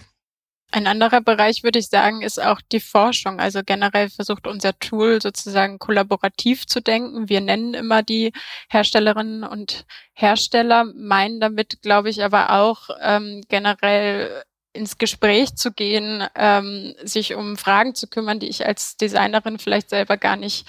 Ein 0.74 0.88
anderer 0.88 1.20
Bereich, 1.20 1.63
würde 1.63 1.80
ich 1.80 1.88
sagen, 1.88 2.22
ist 2.22 2.42
auch 2.42 2.62
die 2.62 2.80
Forschung. 2.80 3.42
Also 3.42 3.62
generell 3.66 4.10
versucht 4.10 4.48
unser 4.48 4.78
Tool 4.80 5.22
sozusagen 5.22 5.80
kollaborativ 5.80 6.66
zu 6.66 6.82
denken. 6.82 7.28
Wir 7.28 7.42
nennen 7.42 7.74
immer 7.74 8.04
die 8.04 8.32
Herstellerinnen 8.70 9.44
und 9.44 9.86
Hersteller, 10.13 10.86
meinen 10.96 11.42
damit, 11.42 11.82
glaube 11.82 12.10
ich, 12.10 12.24
aber 12.24 12.51
auch 12.51 12.90
ähm, 13.01 13.42
generell 13.50 14.44
ins 14.74 14.98
Gespräch 14.98 15.56
zu 15.56 15.74
gehen, 15.74 16.25
ähm, 16.36 16.96
sich 17.04 17.36
um 17.36 17.58
Fragen 17.58 17.94
zu 17.94 18.08
kümmern, 18.08 18.40
die 18.40 18.48
ich 18.48 18.66
als 18.66 18.96
Designerin 18.96 19.60
vielleicht 19.60 19.90
selber 19.90 20.16
gar 20.16 20.38
nicht 20.38 20.66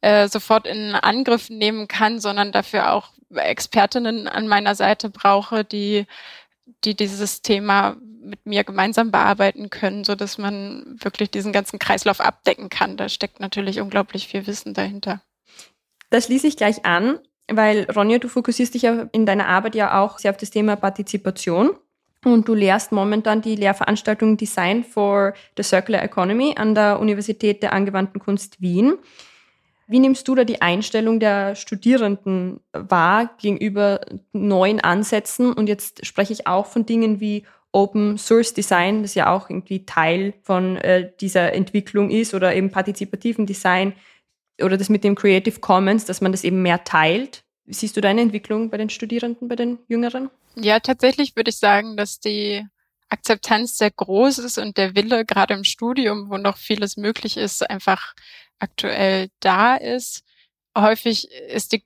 äh, 0.00 0.28
sofort 0.28 0.66
in 0.66 0.94
Angriff 0.96 1.50
nehmen 1.50 1.86
kann, 1.86 2.18
sondern 2.18 2.50
dafür 2.50 2.92
auch 2.92 3.10
Expertinnen 3.32 4.26
an 4.26 4.48
meiner 4.48 4.74
Seite 4.74 5.10
brauche, 5.10 5.64
die, 5.64 6.06
die 6.84 6.96
dieses 6.96 7.42
Thema 7.42 7.96
mit 8.26 8.44
mir 8.44 8.64
gemeinsam 8.64 9.10
bearbeiten 9.10 9.70
können, 9.70 10.04
so 10.04 10.14
dass 10.14 10.38
man 10.38 10.96
wirklich 11.00 11.30
diesen 11.30 11.52
ganzen 11.52 11.78
Kreislauf 11.78 12.20
abdecken 12.20 12.68
kann. 12.68 12.96
Da 12.96 13.08
steckt 13.08 13.40
natürlich 13.40 13.80
unglaublich 13.80 14.28
viel 14.28 14.46
Wissen 14.46 14.74
dahinter. 14.74 15.22
Das 16.10 16.26
schließe 16.26 16.46
ich 16.46 16.56
gleich 16.56 16.84
an, 16.84 17.18
weil 17.48 17.90
Ronja, 17.90 18.18
du 18.18 18.28
fokussierst 18.28 18.74
dich 18.74 18.82
ja 18.82 19.08
in 19.12 19.26
deiner 19.26 19.48
Arbeit 19.48 19.74
ja 19.74 20.00
auch 20.00 20.18
sehr 20.18 20.30
auf 20.30 20.36
das 20.36 20.50
Thema 20.50 20.76
Partizipation. 20.76 21.70
Und 22.24 22.48
du 22.48 22.54
lehrst 22.54 22.90
momentan 22.90 23.40
die 23.40 23.54
Lehrveranstaltung 23.54 24.36
Design 24.36 24.82
for 24.82 25.34
the 25.56 25.62
Circular 25.62 26.02
Economy 26.02 26.54
an 26.56 26.74
der 26.74 26.98
Universität 26.98 27.62
der 27.62 27.72
Angewandten 27.72 28.20
Kunst 28.20 28.60
Wien. 28.60 28.94
Wie 29.86 30.00
nimmst 30.00 30.26
du 30.26 30.34
da 30.34 30.42
die 30.42 30.60
Einstellung 30.60 31.20
der 31.20 31.54
Studierenden 31.54 32.58
wahr 32.72 33.30
gegenüber 33.38 34.00
neuen 34.32 34.80
Ansätzen? 34.80 35.52
Und 35.52 35.68
jetzt 35.68 36.04
spreche 36.04 36.32
ich 36.32 36.48
auch 36.48 36.66
von 36.66 36.84
Dingen 36.84 37.20
wie 37.20 37.46
Open 37.76 38.16
Source 38.16 38.54
Design, 38.54 39.02
das 39.02 39.14
ja 39.14 39.30
auch 39.30 39.50
irgendwie 39.50 39.84
Teil 39.84 40.32
von 40.42 40.76
äh, 40.76 41.12
dieser 41.20 41.52
Entwicklung 41.52 42.10
ist, 42.10 42.32
oder 42.32 42.54
eben 42.54 42.70
partizipativen 42.70 43.44
Design 43.44 43.92
oder 44.62 44.78
das 44.78 44.88
mit 44.88 45.04
dem 45.04 45.14
Creative 45.14 45.60
Commons, 45.60 46.06
dass 46.06 46.22
man 46.22 46.32
das 46.32 46.42
eben 46.42 46.62
mehr 46.62 46.84
teilt. 46.84 47.44
Siehst 47.66 47.94
du 47.94 48.00
deine 48.00 48.22
Entwicklung 48.22 48.70
bei 48.70 48.78
den 48.78 48.88
Studierenden, 48.88 49.48
bei 49.48 49.56
den 49.56 49.78
Jüngeren? 49.88 50.30
Ja, 50.54 50.80
tatsächlich 50.80 51.36
würde 51.36 51.50
ich 51.50 51.58
sagen, 51.58 51.98
dass 51.98 52.18
die 52.18 52.64
Akzeptanz 53.10 53.76
sehr 53.76 53.90
groß 53.90 54.38
ist 54.38 54.56
und 54.56 54.78
der 54.78 54.94
Wille, 54.94 55.26
gerade 55.26 55.52
im 55.52 55.64
Studium, 55.64 56.30
wo 56.30 56.38
noch 56.38 56.56
vieles 56.56 56.96
möglich 56.96 57.36
ist, 57.36 57.68
einfach 57.68 58.14
aktuell 58.58 59.28
da 59.40 59.76
ist. 59.76 60.24
Häufig 60.76 61.30
ist 61.30 61.72
die, 61.72 61.84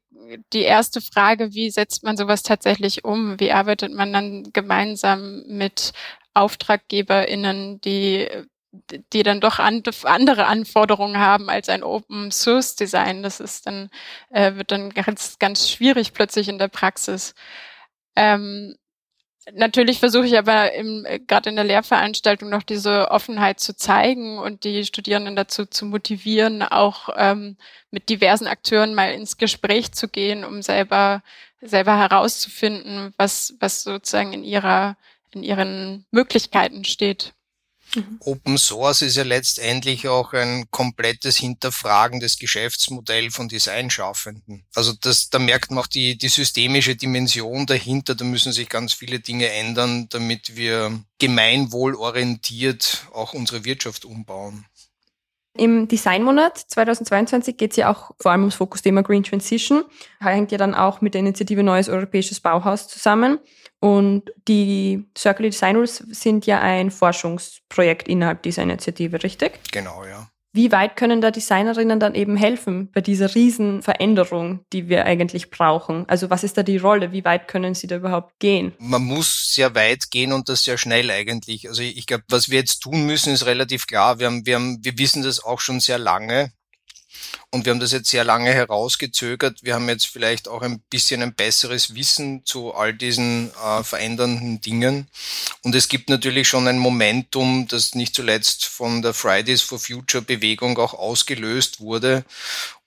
die 0.53 0.63
erste 0.63 1.01
Frage, 1.01 1.55
wie 1.55 1.71
setzt 1.71 2.03
man 2.03 2.17
sowas 2.17 2.43
tatsächlich 2.43 3.05
um? 3.05 3.39
Wie 3.41 3.53
arbeitet 3.53 3.93
man 3.93 4.13
dann 4.13 4.53
gemeinsam 4.53 5.43
mit 5.47 5.93
AuftraggeberInnen, 6.35 7.81
die 7.81 8.29
die 9.13 9.23
dann 9.25 9.41
doch 9.41 9.59
andere 9.59 10.47
Anforderungen 10.47 11.19
haben 11.19 11.51
als 11.51 11.69
ein 11.69 11.83
Open 11.83 12.31
Source 12.31 12.77
Design. 12.77 13.23
Das 13.23 13.41
ist 13.41 13.67
dann, 13.67 13.91
äh, 14.31 14.55
wird 14.55 14.71
dann 14.71 14.91
ganz, 14.91 15.39
ganz 15.39 15.69
schwierig 15.69 16.13
plötzlich 16.13 16.49
in 16.49 16.59
der 16.59 16.69
Praxis. 16.69 17.35
Ähm, 18.17 18.77
Natürlich 19.53 19.99
versuche 19.99 20.27
ich 20.27 20.39
aber 20.39 20.73
im, 20.75 21.05
äh, 21.07 21.19
gerade 21.19 21.49
in 21.51 21.57
der 21.57 21.65
Lehrveranstaltung 21.65 22.51
noch 22.51 22.63
diese 22.63 23.11
Offenheit 23.11 23.59
zu 23.59 23.75
zeigen 23.75 24.39
und 24.39 24.65
die 24.65 24.85
Studierenden 24.85 25.35
dazu 25.35 25.65
zu 25.67 25.87
motivieren, 25.87 26.63
auch 26.63 27.09
ähm, 27.17 27.57
mit 27.91 28.09
diversen 28.11 28.47
Akteuren 28.47 28.95
mal 28.95 29.13
ins 29.13 29.39
Gespräch 29.39 29.93
zu 29.93 30.09
gehen, 30.09 30.45
um 30.45 30.63
selber 30.63 31.23
selber 31.63 31.99
herauszufinden, 31.99 33.15
was 33.17 33.55
was 33.61 33.83
sozusagen 33.83 34.33
in 34.33 34.45
ihrer 34.45 34.97
in 35.33 35.43
ihren 35.43 36.07
Möglichkeiten 36.11 36.85
steht. 36.85 37.33
Mhm. 37.95 38.19
Open 38.21 38.59
Source 38.59 39.03
ist 39.03 39.17
ja 39.17 39.23
letztendlich 39.23 40.09
auch 40.09 40.33
ein 40.33 40.67
komplettes 40.71 41.37
Hinterfragen 41.37 42.21
des 42.21 42.39
Geschäftsmodells 42.39 43.35
von 43.35 43.49
Designschaffenden. 43.49 44.65
Also 44.75 44.93
das, 45.01 45.31
da 45.31 45.39
merkt 45.39 45.71
man 45.71 45.81
auch 45.81 45.87
die, 45.87 46.17
die 46.17 46.29
systemische 46.29 46.97
Dimension 46.97 47.67
dahinter. 47.67 48.15
Da 48.15 48.25
müssen 48.25 48.53
sich 48.53 48.69
ganz 48.69 48.93
viele 48.93 49.21
Dinge 49.21 49.49
ändern, 49.51 50.09
damit 50.09 50.57
wir 50.57 51.01
gemeinwohlorientiert 51.19 53.07
auch 53.13 53.35
unsere 53.35 53.65
Wirtschaft 53.65 54.05
umbauen. 54.05 54.65
Im 55.57 55.89
Designmonat 55.89 56.59
2022 56.59 57.57
geht 57.57 57.73
es 57.73 57.77
ja 57.77 57.91
auch 57.91 58.13
vor 58.21 58.31
allem 58.31 58.43
ums 58.43 58.55
Fokusthema 58.55 59.03
Green 59.03 59.25
Transition. 59.25 59.85
Hängt 60.21 60.53
ja 60.53 60.59
dann 60.59 60.75
auch 60.75 61.01
mit 61.01 61.15
der 61.15 61.21
Initiative 61.21 61.63
Neues 61.63 61.89
Europäisches 61.89 62.41
Bauhaus 62.41 62.87
zusammen. 62.87 63.39
Und 63.81 64.31
die 64.47 65.07
Circular 65.17 65.51
Design 65.51 65.77
Rules 65.77 65.97
sind 65.97 66.47
ja 66.47 66.61
ein 66.61 66.91
Forschungsprojekt 66.91 68.09
innerhalb 68.09 68.43
dieser 68.43 68.63
Initiative, 68.63 69.23
richtig? 69.23 69.59
Genau, 69.73 70.05
ja. 70.05 70.29
Wie 70.53 70.73
weit 70.73 70.97
können 70.97 71.21
da 71.21 71.31
Designerinnen 71.31 72.01
dann 72.01 72.17
eben 72.17 72.37
helfen 72.37 72.91
bei 72.93 73.01
dieser 73.01 73.33
Riesenveränderung, 73.35 74.65
die 74.73 74.89
wir 74.89 75.05
eigentlich 75.05 75.51
brauchen? 75.51 76.09
Also 76.09 76.29
was 76.29 76.43
ist 76.43 76.59
da 76.59 76.65
die 76.65 76.79
Rolle? 76.79 77.13
Wie 77.13 77.25
weit 77.25 77.47
können 77.47 77.75
sie 77.75 77.87
da 77.87 77.97
überhaupt 77.97 78.41
gehen? 78.41 78.73
Man 78.79 79.05
muss 79.05 79.55
sehr 79.55 79.77
weit 79.77 80.11
gehen 80.11 80.33
und 80.33 80.49
das 80.49 80.65
sehr 80.65 80.77
schnell 80.77 81.11
eigentlich. 81.11 81.69
Also 81.69 81.83
ich 81.83 82.07
glaube, 82.07 82.25
was 82.29 82.51
wir 82.51 82.59
jetzt 82.59 82.81
tun 82.81 83.07
müssen, 83.07 83.33
ist 83.33 83.47
relativ 83.47 83.87
klar. 83.87 84.19
Wir 84.19 84.27
haben, 84.27 84.45
wir 84.45 84.57
haben, 84.57 84.79
wir 84.83 84.99
wissen 84.99 85.23
das 85.23 85.43
auch 85.45 85.61
schon 85.61 85.79
sehr 85.79 85.99
lange. 85.99 86.53
Und 87.51 87.65
wir 87.65 87.73
haben 87.73 87.81
das 87.81 87.93
jetzt 87.93 88.11
sehr 88.11 88.25
lange 88.25 88.53
herausgezögert. 88.53 89.59
Wir 89.63 89.75
haben 89.75 89.89
jetzt 89.89 90.07
vielleicht 90.07 90.49
auch 90.49 90.63
ein 90.63 90.81
bisschen 90.91 91.23
ein 91.23 91.35
besseres 91.35 91.95
Wissen 91.95 92.45
zu 92.45 92.75
all 92.75 92.95
diesen 92.95 93.51
äh, 93.55 93.83
verändernden 93.83 94.61
Dingen. 94.61 95.09
Und 95.63 95.75
es 95.75 95.89
gibt 95.89 96.09
natürlich 96.09 96.49
schon 96.49 96.69
ein 96.69 96.79
Momentum, 96.79 97.67
das 97.69 97.95
nicht 97.95 98.15
zuletzt 98.15 98.67
von 98.67 99.03
der 99.03 99.15
Fridays 99.15 99.63
for 99.63 99.79
Future 99.79 100.23
Bewegung 100.23 100.79
auch 100.79 100.95
ausgelöst 100.95 101.81
wurde 101.81 102.25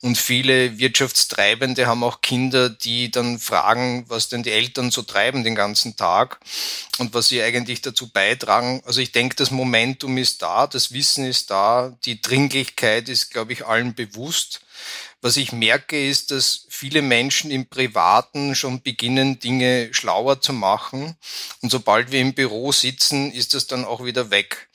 und 0.03 0.17
viele 0.17 0.77
Wirtschaftstreibende 0.79 1.87
haben 1.87 2.03
auch 2.03 2.19
Kinder, 2.19 2.69
die 2.69 3.09
dann 3.09 3.39
fragen, 3.39 4.03
was 4.09 4.27
denn 4.27 4.43
die 4.43 4.51
Eltern 4.51 4.91
so 4.91 5.01
treiben 5.01 5.45
den 5.45 5.55
ganzen 5.55 5.95
Tag 5.95 6.41
und 6.97 7.13
was 7.13 7.29
sie 7.29 7.41
eigentlich 7.41 7.81
dazu 7.81 8.09
beitragen. 8.09 8.83
Also 8.85 8.99
ich 8.99 9.13
denke, 9.13 9.37
das 9.37 9.49
Momentum 9.49 10.17
ist 10.17 10.41
da, 10.41 10.67
das 10.67 10.91
Wissen 10.91 11.25
ist 11.25 11.51
da, 11.51 11.97
die 12.03 12.21
Dringlichkeit 12.21 13.07
ist, 13.07 13.31
glaube 13.31 13.53
ich, 13.53 13.65
allen 13.65 13.95
bewusst. 13.95 14.59
Was 15.21 15.37
ich 15.37 15.53
merke, 15.53 16.05
ist, 16.05 16.31
dass 16.31 16.65
viele 16.67 17.01
Menschen 17.01 17.49
im 17.49 17.65
Privaten 17.65 18.55
schon 18.55 18.81
beginnen, 18.81 19.39
Dinge 19.39 19.87
schlauer 19.93 20.41
zu 20.41 20.51
machen. 20.51 21.15
Und 21.61 21.71
sobald 21.71 22.11
wir 22.11 22.19
im 22.19 22.33
Büro 22.33 22.73
sitzen, 22.73 23.31
ist 23.31 23.53
das 23.53 23.67
dann 23.67 23.85
auch 23.85 24.03
wieder 24.03 24.31
weg. 24.31 24.67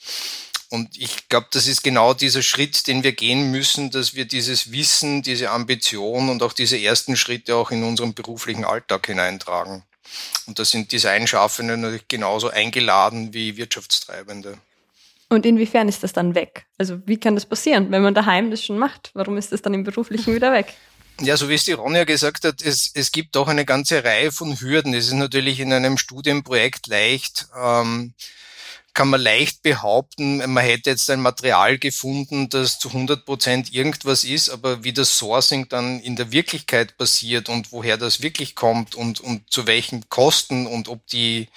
Und 0.69 0.97
ich 0.97 1.29
glaube, 1.29 1.47
das 1.51 1.65
ist 1.65 1.83
genau 1.83 2.13
dieser 2.13 2.43
Schritt, 2.43 2.85
den 2.85 3.03
wir 3.03 3.13
gehen 3.13 3.49
müssen, 3.49 3.89
dass 3.89 4.13
wir 4.13 4.25
dieses 4.25 4.71
Wissen, 4.71 5.23
diese 5.23 5.49
Ambition 5.49 6.29
und 6.29 6.43
auch 6.43 6.53
diese 6.53 6.77
ersten 6.77 7.17
Schritte 7.17 7.55
auch 7.55 7.71
in 7.71 7.83
unseren 7.83 8.13
beruflichen 8.13 8.65
Alltag 8.65 9.07
hineintragen. 9.07 9.83
Und 10.45 10.59
da 10.59 10.65
sind 10.65 10.91
Designschaffende 10.91 11.75
natürlich 11.75 12.07
genauso 12.07 12.49
eingeladen 12.49 13.33
wie 13.33 13.57
Wirtschaftstreibende. 13.57 14.59
Und 15.29 15.45
inwiefern 15.45 15.87
ist 15.87 16.03
das 16.03 16.13
dann 16.13 16.33
weg? 16.33 16.65
Also 16.77 16.99
wie 17.05 17.17
kann 17.17 17.35
das 17.35 17.45
passieren, 17.45 17.91
wenn 17.91 18.01
man 18.01 18.15
daheim 18.15 18.49
das 18.49 18.63
schon 18.63 18.79
macht? 18.79 19.11
Warum 19.13 19.37
ist 19.37 19.51
das 19.51 19.61
dann 19.61 19.75
im 19.75 19.83
beruflichen 19.83 20.33
wieder 20.33 20.51
weg? 20.51 20.73
Ja, 21.21 21.35
so 21.37 21.49
wie 21.49 21.55
es 21.55 21.65
die 21.65 21.73
Ronja 21.73 22.05
gesagt 22.05 22.45
hat, 22.45 22.61
es, 22.61 22.91
es 22.93 23.11
gibt 23.11 23.35
auch 23.37 23.47
eine 23.47 23.65
ganze 23.65 24.03
Reihe 24.03 24.31
von 24.31 24.59
Hürden. 24.59 24.93
Es 24.93 25.07
ist 25.07 25.13
natürlich 25.13 25.59
in 25.59 25.73
einem 25.73 25.97
Studienprojekt 25.97 26.87
leicht, 26.87 27.47
ähm, 27.61 28.13
kann 28.99 29.11
man 29.11 29.21
leicht 29.21 29.63
behaupten, 29.63 30.39
man 30.51 30.61
hätte 30.61 30.89
jetzt 30.89 31.09
ein 31.09 31.21
Material 31.21 31.77
gefunden, 31.77 32.49
das 32.49 32.79
zu 32.79 32.89
100 32.89 33.23
Prozent 33.23 33.73
irgendwas 33.73 34.25
ist, 34.25 34.49
aber 34.49 34.83
wie 34.83 34.91
das 34.91 35.17
Sourcing 35.17 35.69
dann 35.69 36.01
in 36.01 36.17
der 36.17 36.33
Wirklichkeit 36.33 36.97
passiert 36.97 37.47
und 37.47 37.71
woher 37.71 37.95
das 37.95 38.21
wirklich 38.21 38.55
kommt 38.55 38.95
und, 38.95 39.21
und 39.21 39.49
zu 39.49 39.67
welchen 39.67 40.09
Kosten 40.09 40.67
und 40.67 40.89
ob 40.89 41.07
die, 41.07 41.47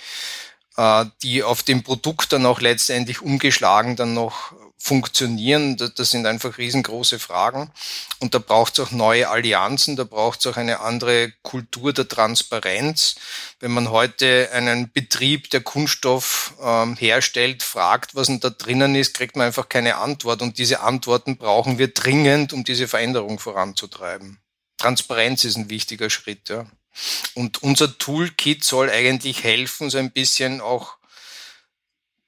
äh, 0.77 1.05
die 1.25 1.43
auf 1.43 1.65
dem 1.65 1.83
Produkt 1.83 2.33
dann 2.33 2.47
auch 2.47 2.61
letztendlich 2.61 3.23
umgeschlagen 3.23 3.97
dann 3.97 4.15
noch 4.15 4.53
funktionieren, 4.83 5.77
das 5.77 6.11
sind 6.11 6.27
einfach 6.27 6.59
riesengroße 6.59 7.21
Fragen. 7.21 7.71
Und 8.19 8.35
da 8.35 8.41
braucht 8.41 8.73
es 8.73 8.85
auch 8.85 8.91
neue 8.91 9.29
Allianzen, 9.29 9.95
da 9.95 10.03
braucht 10.03 10.41
es 10.41 10.47
auch 10.49 10.57
eine 10.57 10.81
andere 10.81 11.33
Kultur 11.43 11.93
der 11.93 12.09
Transparenz. 12.09 13.15
Wenn 13.61 13.71
man 13.71 13.91
heute 13.91 14.51
einen 14.53 14.91
Betrieb, 14.91 15.51
der 15.51 15.61
Kunststoff 15.61 16.55
ähm, 16.61 16.97
herstellt, 16.97 17.63
fragt, 17.63 18.17
was 18.17 18.27
denn 18.27 18.41
da 18.41 18.51
drinnen 18.51 18.97
ist, 18.97 19.15
kriegt 19.15 19.37
man 19.37 19.47
einfach 19.47 19.69
keine 19.69 19.99
Antwort. 19.99 20.43
Und 20.43 20.59
diese 20.59 20.81
Antworten 20.81 21.37
brauchen 21.37 21.79
wir 21.79 21.95
dringend, 21.95 22.53
um 22.53 22.65
diese 22.65 22.89
Veränderung 22.89 23.39
voranzutreiben. 23.39 24.41
Transparenz 24.79 25.45
ist 25.45 25.57
ein 25.57 25.71
wichtiger 25.71 26.11
Schritt. 26.11 26.49
Ja. 26.49 26.67
Und 27.35 27.63
unser 27.63 27.99
Toolkit 27.99 28.65
soll 28.65 28.91
eigentlich 28.91 29.45
helfen, 29.45 29.91
so 29.91 29.99
ein 29.99 30.11
bisschen 30.11 30.61
auch 30.61 30.97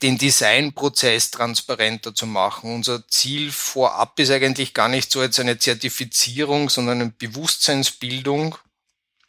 den 0.05 0.19
Designprozess 0.19 1.31
transparenter 1.31 2.15
zu 2.15 2.27
machen. 2.27 2.75
Unser 2.75 3.09
Ziel 3.09 3.51
vorab 3.51 4.21
ist 4.21 4.31
eigentlich 4.31 4.75
gar 4.75 4.91
nicht 4.91 5.11
so 5.11 5.23
jetzt 5.23 5.41
eine 5.41 5.59
Zertifizierung, 5.59 6.69
sondern 6.69 7.01
eine 7.01 7.11
Bewusstseinsbildung 7.11 8.55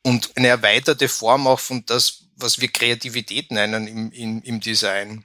und 0.03 0.31
eine 0.35 0.49
erweiterte 0.49 1.07
Form 1.07 1.47
auch 1.47 1.61
von 1.61 1.85
das, 1.85 2.25
was 2.35 2.59
wir 2.59 2.67
Kreativität 2.67 3.51
nennen 3.51 3.87
im, 3.87 4.11
im, 4.11 4.41
im 4.43 4.59
Design. 4.59 5.23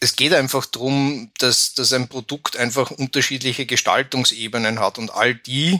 Es 0.00 0.16
geht 0.16 0.32
einfach 0.32 0.64
darum, 0.64 1.30
dass, 1.36 1.74
dass 1.74 1.92
ein 1.92 2.08
Produkt 2.08 2.56
einfach 2.56 2.90
unterschiedliche 2.90 3.66
Gestaltungsebenen 3.66 4.80
hat 4.80 4.96
und 4.96 5.10
all 5.10 5.34
die 5.34 5.78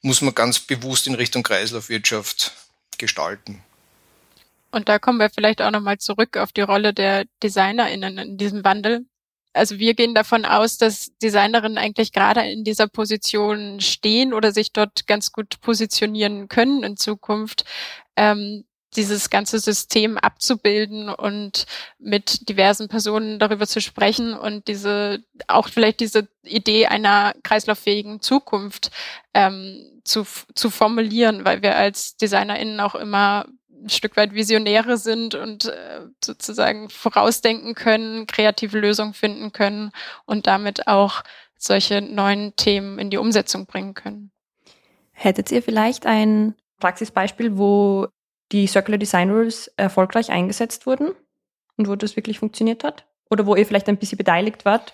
muss 0.00 0.22
man 0.22 0.34
ganz 0.34 0.58
bewusst 0.58 1.06
in 1.06 1.14
Richtung 1.14 1.42
Kreislaufwirtschaft 1.42 2.52
gestalten. 2.96 3.62
Und 4.76 4.90
da 4.90 4.98
kommen 4.98 5.18
wir 5.18 5.30
vielleicht 5.30 5.62
auch 5.62 5.70
nochmal 5.70 5.96
zurück 5.96 6.36
auf 6.36 6.52
die 6.52 6.60
Rolle 6.60 6.92
der 6.92 7.24
DesignerInnen 7.42 8.18
in 8.18 8.36
diesem 8.36 8.62
Wandel. 8.62 9.06
Also 9.54 9.78
wir 9.78 9.94
gehen 9.94 10.14
davon 10.14 10.44
aus, 10.44 10.76
dass 10.76 11.16
Designerinnen 11.22 11.78
eigentlich 11.78 12.12
gerade 12.12 12.42
in 12.42 12.62
dieser 12.62 12.86
Position 12.86 13.80
stehen 13.80 14.34
oder 14.34 14.52
sich 14.52 14.74
dort 14.74 15.06
ganz 15.06 15.32
gut 15.32 15.62
positionieren 15.62 16.48
können 16.48 16.82
in 16.82 16.98
Zukunft, 16.98 17.64
ähm, 18.16 18.64
dieses 18.94 19.30
ganze 19.30 19.60
System 19.60 20.18
abzubilden 20.18 21.08
und 21.08 21.64
mit 21.98 22.46
diversen 22.50 22.88
Personen 22.88 23.38
darüber 23.38 23.66
zu 23.66 23.80
sprechen 23.80 24.34
und 24.34 24.68
diese 24.68 25.24
auch 25.48 25.68
vielleicht 25.68 26.00
diese 26.00 26.28
Idee 26.44 26.86
einer 26.86 27.32
kreislauffähigen 27.42 28.20
Zukunft 28.20 28.90
ähm, 29.32 30.02
zu, 30.04 30.26
zu 30.54 30.68
formulieren, 30.68 31.46
weil 31.46 31.62
wir 31.62 31.76
als 31.76 32.18
DesignerInnen 32.18 32.80
auch 32.80 32.94
immer 32.94 33.46
ein 33.82 33.90
Stück 33.90 34.16
weit 34.16 34.34
Visionäre 34.34 34.96
sind 34.96 35.34
und 35.34 35.66
äh, 35.66 36.00
sozusagen 36.24 36.88
vorausdenken 36.90 37.74
können, 37.74 38.26
kreative 38.26 38.78
Lösungen 38.78 39.14
finden 39.14 39.52
können 39.52 39.92
und 40.24 40.46
damit 40.46 40.88
auch 40.88 41.22
solche 41.58 42.00
neuen 42.00 42.54
Themen 42.56 42.98
in 42.98 43.10
die 43.10 43.18
Umsetzung 43.18 43.66
bringen 43.66 43.94
können. 43.94 44.30
Hättet 45.12 45.50
ihr 45.50 45.62
vielleicht 45.62 46.06
ein 46.06 46.54
Praxisbeispiel, 46.78 47.56
wo 47.56 48.08
die 48.52 48.66
Circular 48.66 48.98
Design 48.98 49.30
Rules 49.30 49.68
erfolgreich 49.76 50.30
eingesetzt 50.30 50.86
wurden 50.86 51.12
und 51.76 51.88
wo 51.88 51.96
das 51.96 52.16
wirklich 52.16 52.38
funktioniert 52.38 52.84
hat? 52.84 53.06
Oder 53.30 53.46
wo 53.46 53.56
ihr 53.56 53.66
vielleicht 53.66 53.88
ein 53.88 53.96
bisschen 53.96 54.18
beteiligt 54.18 54.64
wart? 54.64 54.92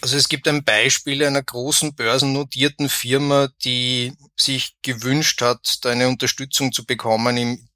Also 0.00 0.16
es 0.16 0.28
gibt 0.28 0.48
ein 0.48 0.64
Beispiel 0.64 1.24
einer 1.24 1.42
großen 1.42 1.94
börsennotierten 1.94 2.88
Firma, 2.88 3.48
die 3.64 4.12
sich 4.38 4.76
gewünscht 4.82 5.42
hat, 5.42 5.78
da 5.82 5.90
eine 5.90 6.08
Unterstützung 6.08 6.72
zu 6.72 6.84
bekommen 6.84 7.36
im 7.36 7.68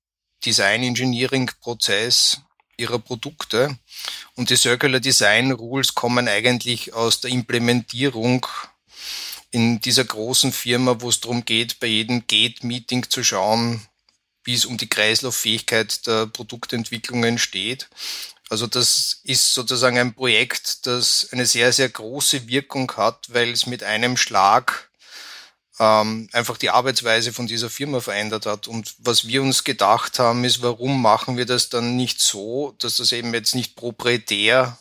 Design 0.46 0.84
Engineering 0.84 1.50
Prozess 1.60 2.40
ihrer 2.76 2.98
Produkte. 2.98 3.76
Und 4.34 4.50
die 4.50 4.56
Circular 4.56 5.00
Design 5.00 5.50
Rules 5.52 5.94
kommen 5.94 6.28
eigentlich 6.28 6.94
aus 6.94 7.20
der 7.20 7.30
Implementierung 7.30 8.46
in 9.50 9.80
dieser 9.80 10.04
großen 10.04 10.52
Firma, 10.52 11.00
wo 11.00 11.08
es 11.08 11.20
darum 11.20 11.44
geht, 11.44 11.80
bei 11.80 11.86
jedem 11.86 12.26
Gate-Meeting 12.26 13.08
zu 13.10 13.24
schauen, 13.24 13.86
wie 14.44 14.54
es 14.54 14.66
um 14.66 14.76
die 14.76 14.88
Kreislauffähigkeit 14.88 16.06
der 16.06 16.26
Produktentwicklung 16.26 17.24
entsteht. 17.24 17.88
Also 18.48 18.66
das 18.66 19.20
ist 19.24 19.54
sozusagen 19.54 19.98
ein 19.98 20.14
Projekt, 20.14 20.86
das 20.86 21.28
eine 21.32 21.46
sehr, 21.46 21.72
sehr 21.72 21.88
große 21.88 22.46
Wirkung 22.46 22.92
hat, 22.96 23.26
weil 23.32 23.50
es 23.50 23.66
mit 23.66 23.82
einem 23.82 24.16
Schlag 24.16 24.88
ähm, 25.78 26.28
einfach 26.33 26.56
die 26.56 26.71
Arbeitsweise 26.71 27.33
von 27.33 27.47
dieser 27.47 27.71
Firma 27.71 28.00
verändert 28.00 28.47
hat. 28.47 28.68
Und 28.68 28.95
was 28.99 29.26
wir 29.26 29.42
uns 29.42 29.64
gedacht 29.64 30.18
haben, 30.18 30.45
ist, 30.45 30.62
warum 30.62 31.00
machen 31.02 31.37
wir 31.37 31.47
das 31.47 31.68
dann 31.68 31.97
nicht 31.97 32.21
so, 32.21 32.75
dass 32.78 32.97
das 32.97 33.12
eben 33.12 33.35
jetzt 33.35 33.54
nicht 33.54 33.76
proprietär 33.76 34.78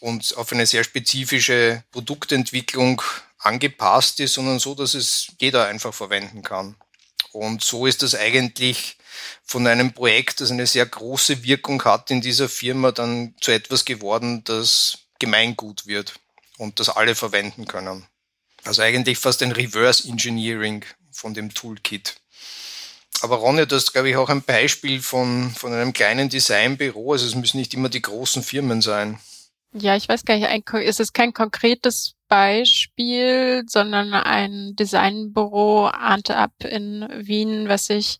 und 0.00 0.36
auf 0.36 0.52
eine 0.52 0.66
sehr 0.66 0.84
spezifische 0.84 1.84
Produktentwicklung 1.90 3.02
angepasst 3.38 4.20
ist, 4.20 4.34
sondern 4.34 4.58
so, 4.58 4.74
dass 4.74 4.94
es 4.94 5.32
jeder 5.38 5.66
einfach 5.66 5.94
verwenden 5.94 6.42
kann. 6.42 6.76
Und 7.32 7.62
so 7.62 7.86
ist 7.86 8.02
das 8.02 8.14
eigentlich 8.14 8.96
von 9.44 9.66
einem 9.66 9.92
Projekt, 9.92 10.40
das 10.40 10.50
eine 10.50 10.66
sehr 10.66 10.86
große 10.86 11.42
Wirkung 11.42 11.82
hat 11.84 12.10
in 12.10 12.20
dieser 12.20 12.48
Firma, 12.48 12.92
dann 12.92 13.34
zu 13.40 13.52
etwas 13.52 13.84
geworden, 13.84 14.42
das 14.44 14.98
Gemeingut 15.18 15.86
wird 15.86 16.14
und 16.58 16.80
das 16.80 16.88
alle 16.88 17.14
verwenden 17.14 17.66
können. 17.66 18.06
Also 18.64 18.82
eigentlich 18.82 19.18
fast 19.18 19.42
ein 19.42 19.52
Reverse 19.52 20.08
Engineering 20.08 20.84
von 21.10 21.34
dem 21.34 21.52
Toolkit. 21.52 22.16
Aber 23.22 23.36
Ronja, 23.36 23.66
du 23.66 23.76
hast, 23.76 23.92
glaube 23.92 24.10
ich, 24.10 24.16
auch 24.16 24.28
ein 24.28 24.42
Beispiel 24.42 25.02
von, 25.02 25.50
von 25.50 25.72
einem 25.72 25.92
kleinen 25.92 26.28
Designbüro. 26.28 27.12
Also 27.12 27.26
es 27.26 27.34
müssen 27.34 27.58
nicht 27.58 27.74
immer 27.74 27.88
die 27.88 28.02
großen 28.02 28.42
Firmen 28.42 28.80
sein. 28.80 29.18
Ja, 29.72 29.94
ich 29.94 30.08
weiß 30.08 30.24
gar 30.24 30.36
nicht, 30.36 30.70
ist 30.84 31.00
es 31.00 31.12
kein 31.12 31.32
konkretes 31.32 32.14
Beispiel, 32.28 33.64
sondern 33.68 34.14
ein 34.14 34.74
Designbüro 34.74 35.86
Ante 35.86 36.36
Up 36.36 36.64
in 36.64 37.06
Wien, 37.14 37.68
was 37.68 37.88
ich 37.90 38.18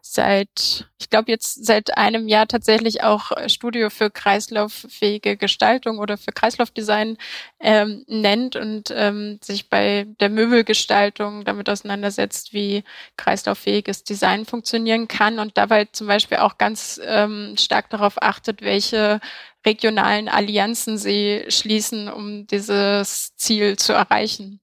seit, 0.00 0.88
ich 1.02 1.10
glaube 1.10 1.32
jetzt 1.32 1.66
seit 1.66 1.98
einem 1.98 2.28
Jahr 2.28 2.46
tatsächlich 2.46 3.02
auch 3.02 3.32
Studio 3.48 3.90
für 3.90 4.08
kreislauffähige 4.08 5.36
Gestaltung 5.36 5.98
oder 5.98 6.16
für 6.16 6.30
Kreislaufdesign 6.30 7.18
ähm, 7.58 8.04
nennt 8.06 8.54
und 8.54 8.92
ähm, 8.94 9.40
sich 9.42 9.68
bei 9.68 10.06
der 10.20 10.30
Möbelgestaltung 10.30 11.44
damit 11.44 11.68
auseinandersetzt, 11.68 12.52
wie 12.52 12.84
kreislauffähiges 13.16 14.04
Design 14.04 14.44
funktionieren 14.44 15.08
kann 15.08 15.40
und 15.40 15.58
dabei 15.58 15.86
zum 15.86 16.06
Beispiel 16.06 16.38
auch 16.38 16.56
ganz 16.56 17.00
ähm, 17.04 17.56
stark 17.58 17.90
darauf 17.90 18.22
achtet, 18.22 18.62
welche 18.62 19.20
regionalen 19.66 20.28
Allianzen 20.28 20.98
sie 20.98 21.44
schließen, 21.48 22.08
um 22.08 22.46
dieses 22.46 23.34
Ziel 23.36 23.76
zu 23.76 23.92
erreichen. 23.92 24.60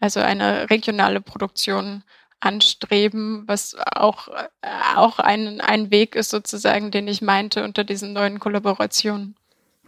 Also 0.00 0.20
eine 0.20 0.68
regionale 0.68 1.20
Produktion 1.20 2.02
anstreben, 2.40 3.44
was 3.46 3.76
auch, 3.94 4.28
äh, 4.28 4.68
auch 4.94 5.18
ein, 5.18 5.60
ein 5.60 5.90
Weg 5.90 6.14
ist 6.14 6.30
sozusagen, 6.30 6.90
den 6.90 7.08
ich 7.08 7.22
meinte 7.22 7.64
unter 7.64 7.84
diesen 7.84 8.12
neuen 8.12 8.40
Kollaborationen. 8.40 9.36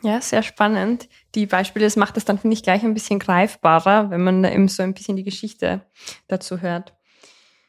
Ja, 0.02 0.20
sehr 0.20 0.42
spannend. 0.42 1.08
Die 1.34 1.46
Beispiele, 1.46 1.84
das 1.84 1.96
macht 1.96 2.16
es 2.16 2.24
dann, 2.24 2.38
finde 2.38 2.54
ich, 2.54 2.62
gleich 2.62 2.84
ein 2.84 2.94
bisschen 2.94 3.18
greifbarer, 3.18 4.10
wenn 4.10 4.22
man 4.22 4.42
da 4.42 4.50
eben 4.50 4.68
so 4.68 4.82
ein 4.82 4.94
bisschen 4.94 5.16
die 5.16 5.24
Geschichte 5.24 5.82
dazu 6.28 6.60
hört. 6.60 6.94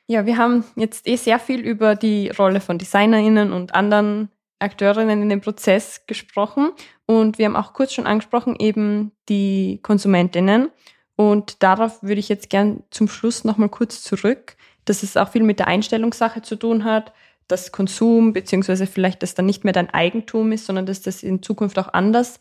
Ja, 0.05 0.25
wir 0.25 0.37
haben 0.37 0.63
jetzt 0.75 1.07
eh 1.07 1.15
sehr 1.15 1.39
viel 1.39 1.59
über 1.59 1.95
die 1.95 2.29
Rolle 2.29 2.61
von 2.61 2.77
DesignerInnen 2.77 3.51
und 3.51 3.75
anderen 3.75 4.29
Akteurinnen 4.59 5.21
in 5.21 5.29
dem 5.29 5.41
Prozess 5.41 6.05
gesprochen 6.05 6.71
und 7.05 7.37
wir 7.37 7.45
haben 7.45 7.55
auch 7.55 7.73
kurz 7.73 7.93
schon 7.93 8.07
angesprochen, 8.07 8.55
eben 8.59 9.11
die 9.29 9.79
Konsumentinnen. 9.81 10.69
Und 11.19 11.63
darauf 11.63 12.01
würde 12.01 12.21
ich 12.21 12.29
jetzt 12.29 12.49
gern 12.49 12.81
zum 12.91 13.09
Schluss 13.09 13.43
nochmal 13.43 13.67
kurz 13.67 14.01
zurück, 14.01 14.55
dass 14.85 15.03
es 15.03 15.17
auch 15.17 15.29
viel 15.29 15.43
mit 15.43 15.59
der 15.59 15.67
Einstellungssache 15.67 16.43
zu 16.43 16.55
tun 16.55 16.85
hat, 16.85 17.11
dass 17.49 17.73
Konsum 17.73 18.31
beziehungsweise 18.31 18.87
vielleicht 18.87 19.21
das 19.21 19.33
dann 19.33 19.45
nicht 19.45 19.65
mehr 19.65 19.73
dein 19.73 19.89
Eigentum 19.89 20.53
ist, 20.53 20.65
sondern 20.65 20.85
dass 20.85 21.01
das 21.01 21.21
in 21.21 21.43
Zukunft 21.43 21.77
auch 21.77 21.89
anders 21.91 22.39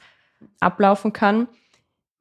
ablaufen 0.61 1.13
kann. 1.13 1.49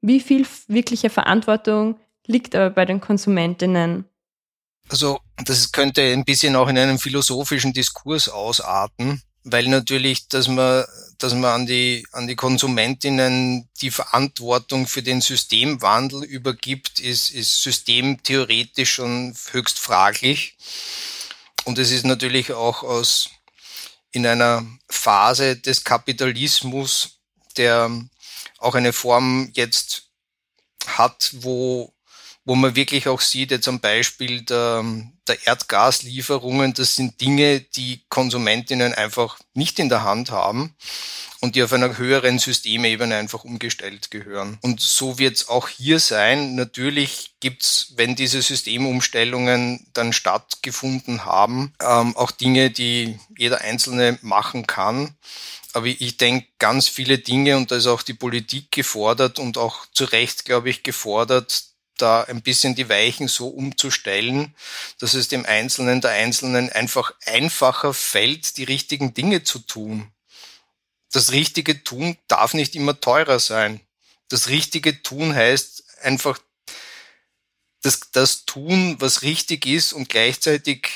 Wie 0.02 0.20
viel 0.20 0.48
wirkliche 0.68 1.12
Verantwortung 1.12 2.00
liegt 2.26 2.56
aber 2.56 2.72
bei 2.72 2.86
den 2.86 3.02
Konsumentinnen? 3.02 4.06
Also 4.90 5.20
das 5.46 5.72
könnte 5.72 6.02
ein 6.02 6.26
bisschen 6.26 6.56
auch 6.56 6.70
in 6.70 6.80
einem 6.80 6.98
philosophischen 6.98 7.72
Diskurs 7.72 8.30
ausarten 8.30 9.22
weil 9.52 9.68
natürlich, 9.68 10.28
dass 10.28 10.48
man, 10.48 10.86
dass 11.18 11.34
man 11.34 11.46
an 11.46 11.66
die, 11.66 12.08
an 12.12 12.28
die 12.28 12.36
Konsumentinnen 12.36 13.68
die 13.82 13.92
Verantwortung 13.92 14.88
für 14.88 15.02
den 15.02 15.22
Systemwandel 15.22 16.24
übergibt, 16.24 17.00
ist, 17.00 17.32
ist 17.32 17.62
systemtheoretisch 17.64 18.92
schon 18.94 19.36
höchst 19.52 19.80
fraglich. 19.80 20.58
Und 21.66 21.80
es 21.80 21.92
ist 21.92 22.06
natürlich 22.06 22.54
auch 22.54 22.84
aus, 22.84 23.30
in 24.12 24.26
einer 24.26 24.66
Phase 24.90 25.58
des 25.58 25.84
Kapitalismus, 25.84 27.20
der 27.58 27.92
auch 28.60 28.76
eine 28.76 28.94
Form 28.94 29.52
jetzt 29.54 30.10
hat, 30.86 31.32
wo 31.40 31.94
wo 32.48 32.56
man 32.56 32.78
wirklich 32.78 33.10
auch 33.10 33.20
sieht, 33.20 33.52
jetzt 33.52 33.68
am 33.68 33.82
Beispiel 33.82 34.42
der, 34.42 34.82
der 35.28 35.48
Erdgaslieferungen, 35.48 36.74
das 36.74 36.96
sind 36.96 37.20
Dinge, 37.20 37.60
die 37.60 38.04
Konsumentinnen 38.08 38.94
einfach 38.94 39.38
nicht 39.54 39.80
in 39.80 39.90
der 39.90 40.04
Hand 40.04 40.32
haben 40.32 40.74
und 41.42 41.56
die 41.56 41.64
auf 41.64 41.74
einer 41.74 41.98
höheren 41.98 42.40
Systemebene 42.40 43.18
einfach 43.18 43.44
umgestellt 43.44 44.12
gehören. 44.12 44.60
Und 44.62 44.80
so 44.80 45.20
wird 45.20 45.36
es 45.36 45.50
auch 45.50 45.68
hier 45.68 46.00
sein. 46.00 46.56
Natürlich 46.56 47.32
gibt's, 47.42 47.92
wenn 47.98 48.16
diese 48.16 48.42
Systemumstellungen 48.42 49.86
dann 49.92 50.14
stattgefunden 50.14 51.26
haben, 51.26 51.74
ähm, 51.82 52.16
auch 52.16 52.32
Dinge, 52.32 52.72
die 52.72 53.20
jeder 53.38 53.60
Einzelne 53.60 54.20
machen 54.22 54.68
kann. 54.68 55.18
Aber 55.74 55.88
ich 55.88 56.16
denke, 56.16 56.48
ganz 56.60 56.88
viele 56.88 57.18
Dinge, 57.18 57.58
und 57.58 57.72
da 57.72 57.76
ist 57.76 57.88
auch 57.88 58.04
die 58.04 58.14
Politik 58.14 58.72
gefordert 58.72 59.38
und 59.38 59.58
auch 59.58 59.86
zu 59.92 60.06
Recht, 60.06 60.46
glaube 60.46 60.70
ich, 60.70 60.82
gefordert, 60.82 61.76
da 61.98 62.24
ein 62.24 62.42
bisschen 62.42 62.76
die 62.76 62.90
Weichen 62.90 63.28
so 63.28 63.48
umzustellen, 63.48 64.56
dass 65.00 65.14
es 65.14 65.28
dem 65.28 65.46
Einzelnen, 65.46 66.02
der 66.02 66.12
Einzelnen 66.12 66.72
einfach 66.72 67.14
einfacher 67.26 67.94
fällt, 67.94 68.58
die 68.58 68.64
richtigen 68.64 69.14
Dinge 69.14 69.44
zu 69.44 69.60
tun. 69.60 70.12
das 71.12 71.32
richtige 71.32 71.84
Tun 71.84 72.18
darf 72.28 72.54
nicht 72.54 72.76
immer 72.76 73.00
teurer 73.00 73.40
sein. 73.40 73.80
Das 74.30 74.50
richtige 74.50 75.02
Tun 75.02 75.34
heißt 75.34 75.84
einfach 76.04 76.38
das, 77.82 78.12
das 78.12 78.46
Tun, 78.46 78.98
was 79.00 79.22
richtig 79.22 79.66
ist 79.66 79.94
und 79.94 80.10
gleichzeitig 80.10 80.90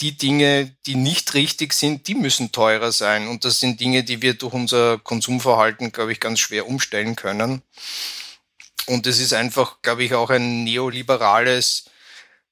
die 0.00 0.16
Dinge, 0.16 0.76
die 0.86 0.94
nicht 0.94 1.34
richtig 1.34 1.72
sind, 1.72 2.06
die 2.06 2.14
müssen 2.14 2.52
teurer 2.52 2.92
sein. 2.92 3.28
Und 3.28 3.44
das 3.44 3.60
sind 3.60 3.80
Dinge, 3.80 4.04
die 4.04 4.20
wir 4.20 4.34
durch 4.34 4.52
unser 4.52 4.98
Konsumverhalten, 4.98 5.90
glaube 5.92 6.12
ich, 6.12 6.20
ganz 6.20 6.38
schwer 6.38 6.66
umstellen 6.66 7.16
können. 7.16 7.62
Und 8.86 9.06
es 9.06 9.20
ist 9.20 9.32
einfach, 9.32 9.82
glaube 9.82 10.04
ich, 10.04 10.14
auch 10.14 10.30
ein 10.30 10.64
neoliberales 10.64 11.86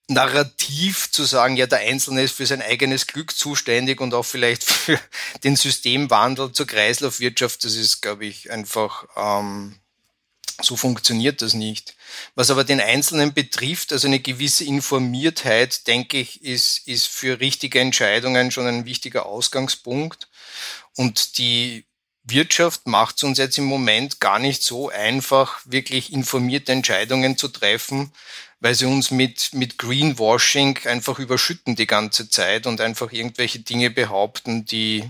Narrativ 0.09 1.11
zu 1.11 1.25
sagen, 1.25 1.57
ja, 1.57 1.67
der 1.67 1.79
Einzelne 1.79 2.23
ist 2.23 2.37
für 2.37 2.45
sein 2.45 2.61
eigenes 2.61 3.07
Glück 3.07 3.35
zuständig 3.35 4.01
und 4.01 4.13
auch 4.13 4.25
vielleicht 4.25 4.65
für 4.71 5.01
den 5.45 5.57
Systemwandel 5.57 6.53
zur 6.53 6.67
Kreislaufwirtschaft. 6.67 7.65
Das 7.65 7.75
ist, 7.75 8.03
glaube 8.03 8.27
ich, 8.27 8.51
einfach 8.51 9.07
ähm, 9.17 9.77
so 10.63 10.77
funktioniert 10.77 11.43
das 11.43 11.55
nicht. 11.55 11.97
Was 12.35 12.51
aber 12.51 12.65
den 12.65 12.81
Einzelnen 12.81 13.35
betrifft, 13.35 13.93
also 13.93 14.07
eine 14.07 14.21
gewisse 14.21 14.65
Informiertheit, 14.65 15.87
denke 15.87 16.19
ich, 16.19 16.45
ist, 16.45 16.87
ist 16.87 17.07
für 17.07 17.41
richtige 17.41 17.81
Entscheidungen 17.81 18.51
schon 18.51 18.67
ein 18.67 18.85
wichtiger 18.85 19.27
Ausgangspunkt. 19.27 20.29
Und 20.97 21.39
die 21.39 21.87
Wirtschaft 22.25 22.87
macht 22.87 23.17
es 23.17 23.23
uns 23.23 23.39
jetzt 23.39 23.59
im 23.59 23.65
Moment 23.65 24.19
gar 24.19 24.39
nicht 24.39 24.63
so 24.63 24.89
einfach, 24.89 25.61
wirklich 25.67 26.13
informierte 26.13 26.73
Entscheidungen 26.73 27.37
zu 27.37 27.49
treffen, 27.49 28.13
weil 28.61 28.75
sie 28.75 28.87
uns 28.87 29.11
mit, 29.11 29.53
mit 29.53 29.77
Greenwashing 29.77 30.79
einfach 30.87 31.19
überschütten 31.19 31.77
die 31.77 31.87
ganze 31.87 32.31
Zeit 32.31 32.67
und 32.67 32.81
einfach 32.81 33.13
irgendwelche 33.13 33.59
Dinge 33.59 33.91
behaupten, 33.91 34.65
die, 34.65 35.05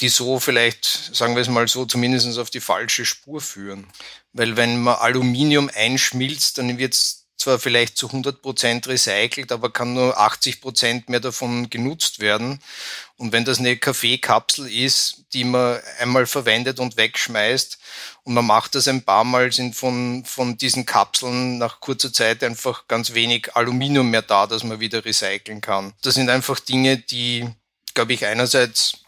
die 0.00 0.08
so 0.08 0.40
vielleicht, 0.40 1.14
sagen 1.14 1.34
wir 1.34 1.42
es 1.42 1.48
mal 1.48 1.68
so, 1.68 1.84
zumindest 1.84 2.38
auf 2.38 2.48
die 2.48 2.60
falsche 2.60 3.04
Spur 3.04 3.42
führen. 3.42 3.86
Weil 4.32 4.56
wenn 4.56 4.80
man 4.80 4.94
Aluminium 4.94 5.70
einschmilzt, 5.74 6.56
dann 6.56 6.78
wird 6.78 6.94
es 6.94 7.19
zwar 7.40 7.58
vielleicht 7.58 7.96
zu 7.96 8.06
100 8.08 8.42
Prozent 8.42 8.86
recycelt, 8.86 9.50
aber 9.50 9.70
kann 9.70 9.94
nur 9.94 10.18
80 10.18 10.60
Prozent 10.60 11.08
mehr 11.08 11.20
davon 11.20 11.70
genutzt 11.70 12.20
werden. 12.20 12.60
Und 13.16 13.32
wenn 13.32 13.46
das 13.46 13.58
eine 13.58 13.76
Kaffeekapsel 13.78 14.70
ist, 14.70 15.24
die 15.32 15.44
man 15.44 15.80
einmal 15.98 16.26
verwendet 16.26 16.78
und 16.78 16.96
wegschmeißt 16.98 17.78
und 18.24 18.34
man 18.34 18.46
macht 18.46 18.74
das 18.74 18.88
ein 18.88 19.02
paar 19.02 19.24
Mal, 19.24 19.52
sind 19.52 19.74
von, 19.74 20.24
von 20.26 20.58
diesen 20.58 20.84
Kapseln 20.84 21.56
nach 21.56 21.80
kurzer 21.80 22.12
Zeit 22.12 22.44
einfach 22.44 22.86
ganz 22.88 23.14
wenig 23.14 23.56
Aluminium 23.56 24.10
mehr 24.10 24.22
da, 24.22 24.46
dass 24.46 24.62
man 24.62 24.80
wieder 24.80 25.04
recyceln 25.04 25.62
kann. 25.62 25.94
Das 26.02 26.14
sind 26.14 26.28
einfach 26.28 26.60
Dinge, 26.60 26.98
die, 26.98 27.48
glaube 27.94 28.12
ich, 28.12 28.26
einerseits 28.26 28.98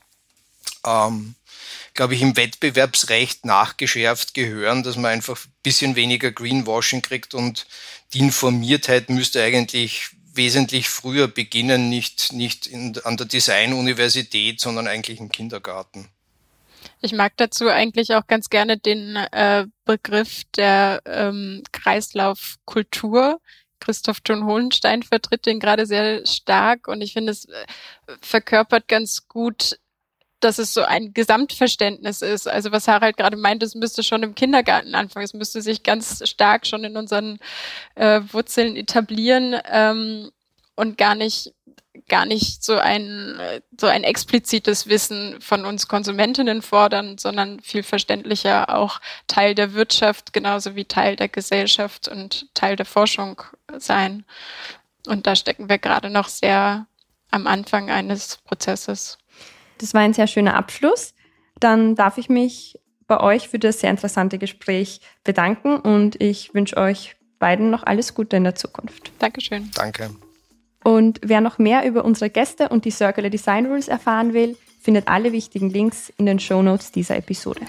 ähm, 0.86 1.34
glaube 1.94 2.14
ich, 2.14 2.22
im 2.22 2.36
Wettbewerbsrecht 2.36 3.44
nachgeschärft 3.44 4.34
gehören, 4.34 4.82
dass 4.82 4.96
man 4.96 5.12
einfach 5.12 5.44
ein 5.44 5.52
bisschen 5.62 5.96
weniger 5.96 6.30
Greenwashing 6.30 7.02
kriegt 7.02 7.34
und 7.34 7.66
die 8.12 8.20
Informiertheit 8.20 9.10
müsste 9.10 9.42
eigentlich 9.42 10.10
wesentlich 10.34 10.88
früher 10.88 11.28
beginnen, 11.28 11.88
nicht, 11.88 12.32
nicht 12.32 12.66
in, 12.66 12.98
an 13.04 13.16
der 13.16 13.26
Designuniversität, 13.26 14.60
sondern 14.60 14.86
eigentlich 14.86 15.20
im 15.20 15.30
Kindergarten. 15.30 16.08
Ich 17.00 17.12
mag 17.12 17.32
dazu 17.36 17.68
eigentlich 17.68 18.14
auch 18.14 18.26
ganz 18.26 18.48
gerne 18.48 18.78
den 18.78 19.16
äh, 19.16 19.66
Begriff 19.84 20.42
der 20.56 21.02
ähm, 21.04 21.62
Kreislaufkultur. 21.72 23.40
Christoph 23.80 24.18
John 24.24 24.46
Hohenstein 24.46 25.02
vertritt 25.02 25.44
den 25.44 25.58
gerade 25.58 25.86
sehr 25.86 26.24
stark 26.24 26.86
und 26.86 27.02
ich 27.02 27.12
finde, 27.12 27.32
es 27.32 27.46
äh, 27.46 27.66
verkörpert 28.20 28.86
ganz 28.88 29.26
gut 29.26 29.78
dass 30.44 30.58
es 30.58 30.74
so 30.74 30.82
ein 30.82 31.14
Gesamtverständnis 31.14 32.22
ist. 32.22 32.48
Also 32.48 32.72
was 32.72 32.88
Harald 32.88 33.16
gerade 33.16 33.36
meint, 33.36 33.62
es 33.62 33.74
müsste 33.74 34.02
schon 34.02 34.22
im 34.22 34.34
Kindergarten 34.34 34.94
anfangen. 34.94 35.24
Es 35.24 35.34
müsste 35.34 35.62
sich 35.62 35.82
ganz 35.82 36.28
stark 36.28 36.66
schon 36.66 36.84
in 36.84 36.96
unseren 36.96 37.38
äh, 37.94 38.20
Wurzeln 38.32 38.76
etablieren 38.76 39.56
ähm, 39.70 40.30
und 40.76 40.98
gar 40.98 41.14
nicht 41.14 41.54
gar 42.08 42.24
nicht 42.26 42.64
so 42.64 42.74
ein 42.74 43.38
so 43.78 43.86
ein 43.86 44.02
explizites 44.02 44.86
Wissen 44.88 45.40
von 45.40 45.64
uns 45.64 45.88
Konsumentinnen 45.88 46.62
fordern, 46.62 47.18
sondern 47.18 47.60
viel 47.60 47.82
verständlicher 47.82 48.74
auch 48.76 49.00
Teil 49.26 49.54
der 49.54 49.74
Wirtschaft 49.74 50.32
genauso 50.32 50.74
wie 50.74 50.84
Teil 50.84 51.16
der 51.16 51.28
Gesellschaft 51.28 52.08
und 52.08 52.46
Teil 52.54 52.76
der 52.76 52.86
Forschung 52.86 53.42
sein. 53.76 54.24
Und 55.06 55.26
da 55.26 55.36
stecken 55.36 55.68
wir 55.68 55.78
gerade 55.78 56.10
noch 56.10 56.28
sehr 56.28 56.86
am 57.30 57.46
Anfang 57.46 57.90
eines 57.90 58.38
Prozesses. 58.38 59.18
Das 59.82 59.94
war 59.94 60.00
ein 60.00 60.14
sehr 60.14 60.28
schöner 60.28 60.54
Abschluss. 60.54 61.12
Dann 61.58 61.96
darf 61.96 62.16
ich 62.16 62.28
mich 62.28 62.78
bei 63.08 63.20
euch 63.20 63.48
für 63.48 63.58
das 63.58 63.80
sehr 63.80 63.90
interessante 63.90 64.38
Gespräch 64.38 65.00
bedanken 65.24 65.76
und 65.76 66.22
ich 66.22 66.54
wünsche 66.54 66.76
euch 66.76 67.16
beiden 67.40 67.70
noch 67.70 67.82
alles 67.82 68.14
Gute 68.14 68.36
in 68.36 68.44
der 68.44 68.54
Zukunft. 68.54 69.10
Dankeschön. 69.18 69.70
Danke. 69.74 70.10
Und 70.84 71.20
wer 71.24 71.40
noch 71.40 71.58
mehr 71.58 71.84
über 71.84 72.04
unsere 72.04 72.30
Gäste 72.30 72.68
und 72.68 72.84
die 72.84 72.92
Circular 72.92 73.28
Design 73.28 73.66
Rules 73.66 73.88
erfahren 73.88 74.34
will, 74.34 74.56
findet 74.80 75.08
alle 75.08 75.32
wichtigen 75.32 75.68
Links 75.68 76.12
in 76.16 76.26
den 76.26 76.38
Show 76.38 76.62
Notes 76.62 76.92
dieser 76.92 77.16
Episode. 77.16 77.62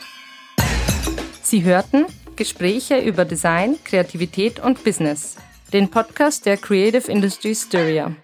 Sie 1.42 1.64
hörten 1.64 2.06
Gespräche 2.36 3.00
über 3.00 3.26
Design, 3.26 3.78
Kreativität 3.84 4.60
und 4.60 4.84
Business, 4.84 5.36
den 5.74 5.90
Podcast 5.90 6.46
der 6.46 6.58
Creative 6.58 7.12
Industry 7.12 7.56
Styria. 7.56 8.16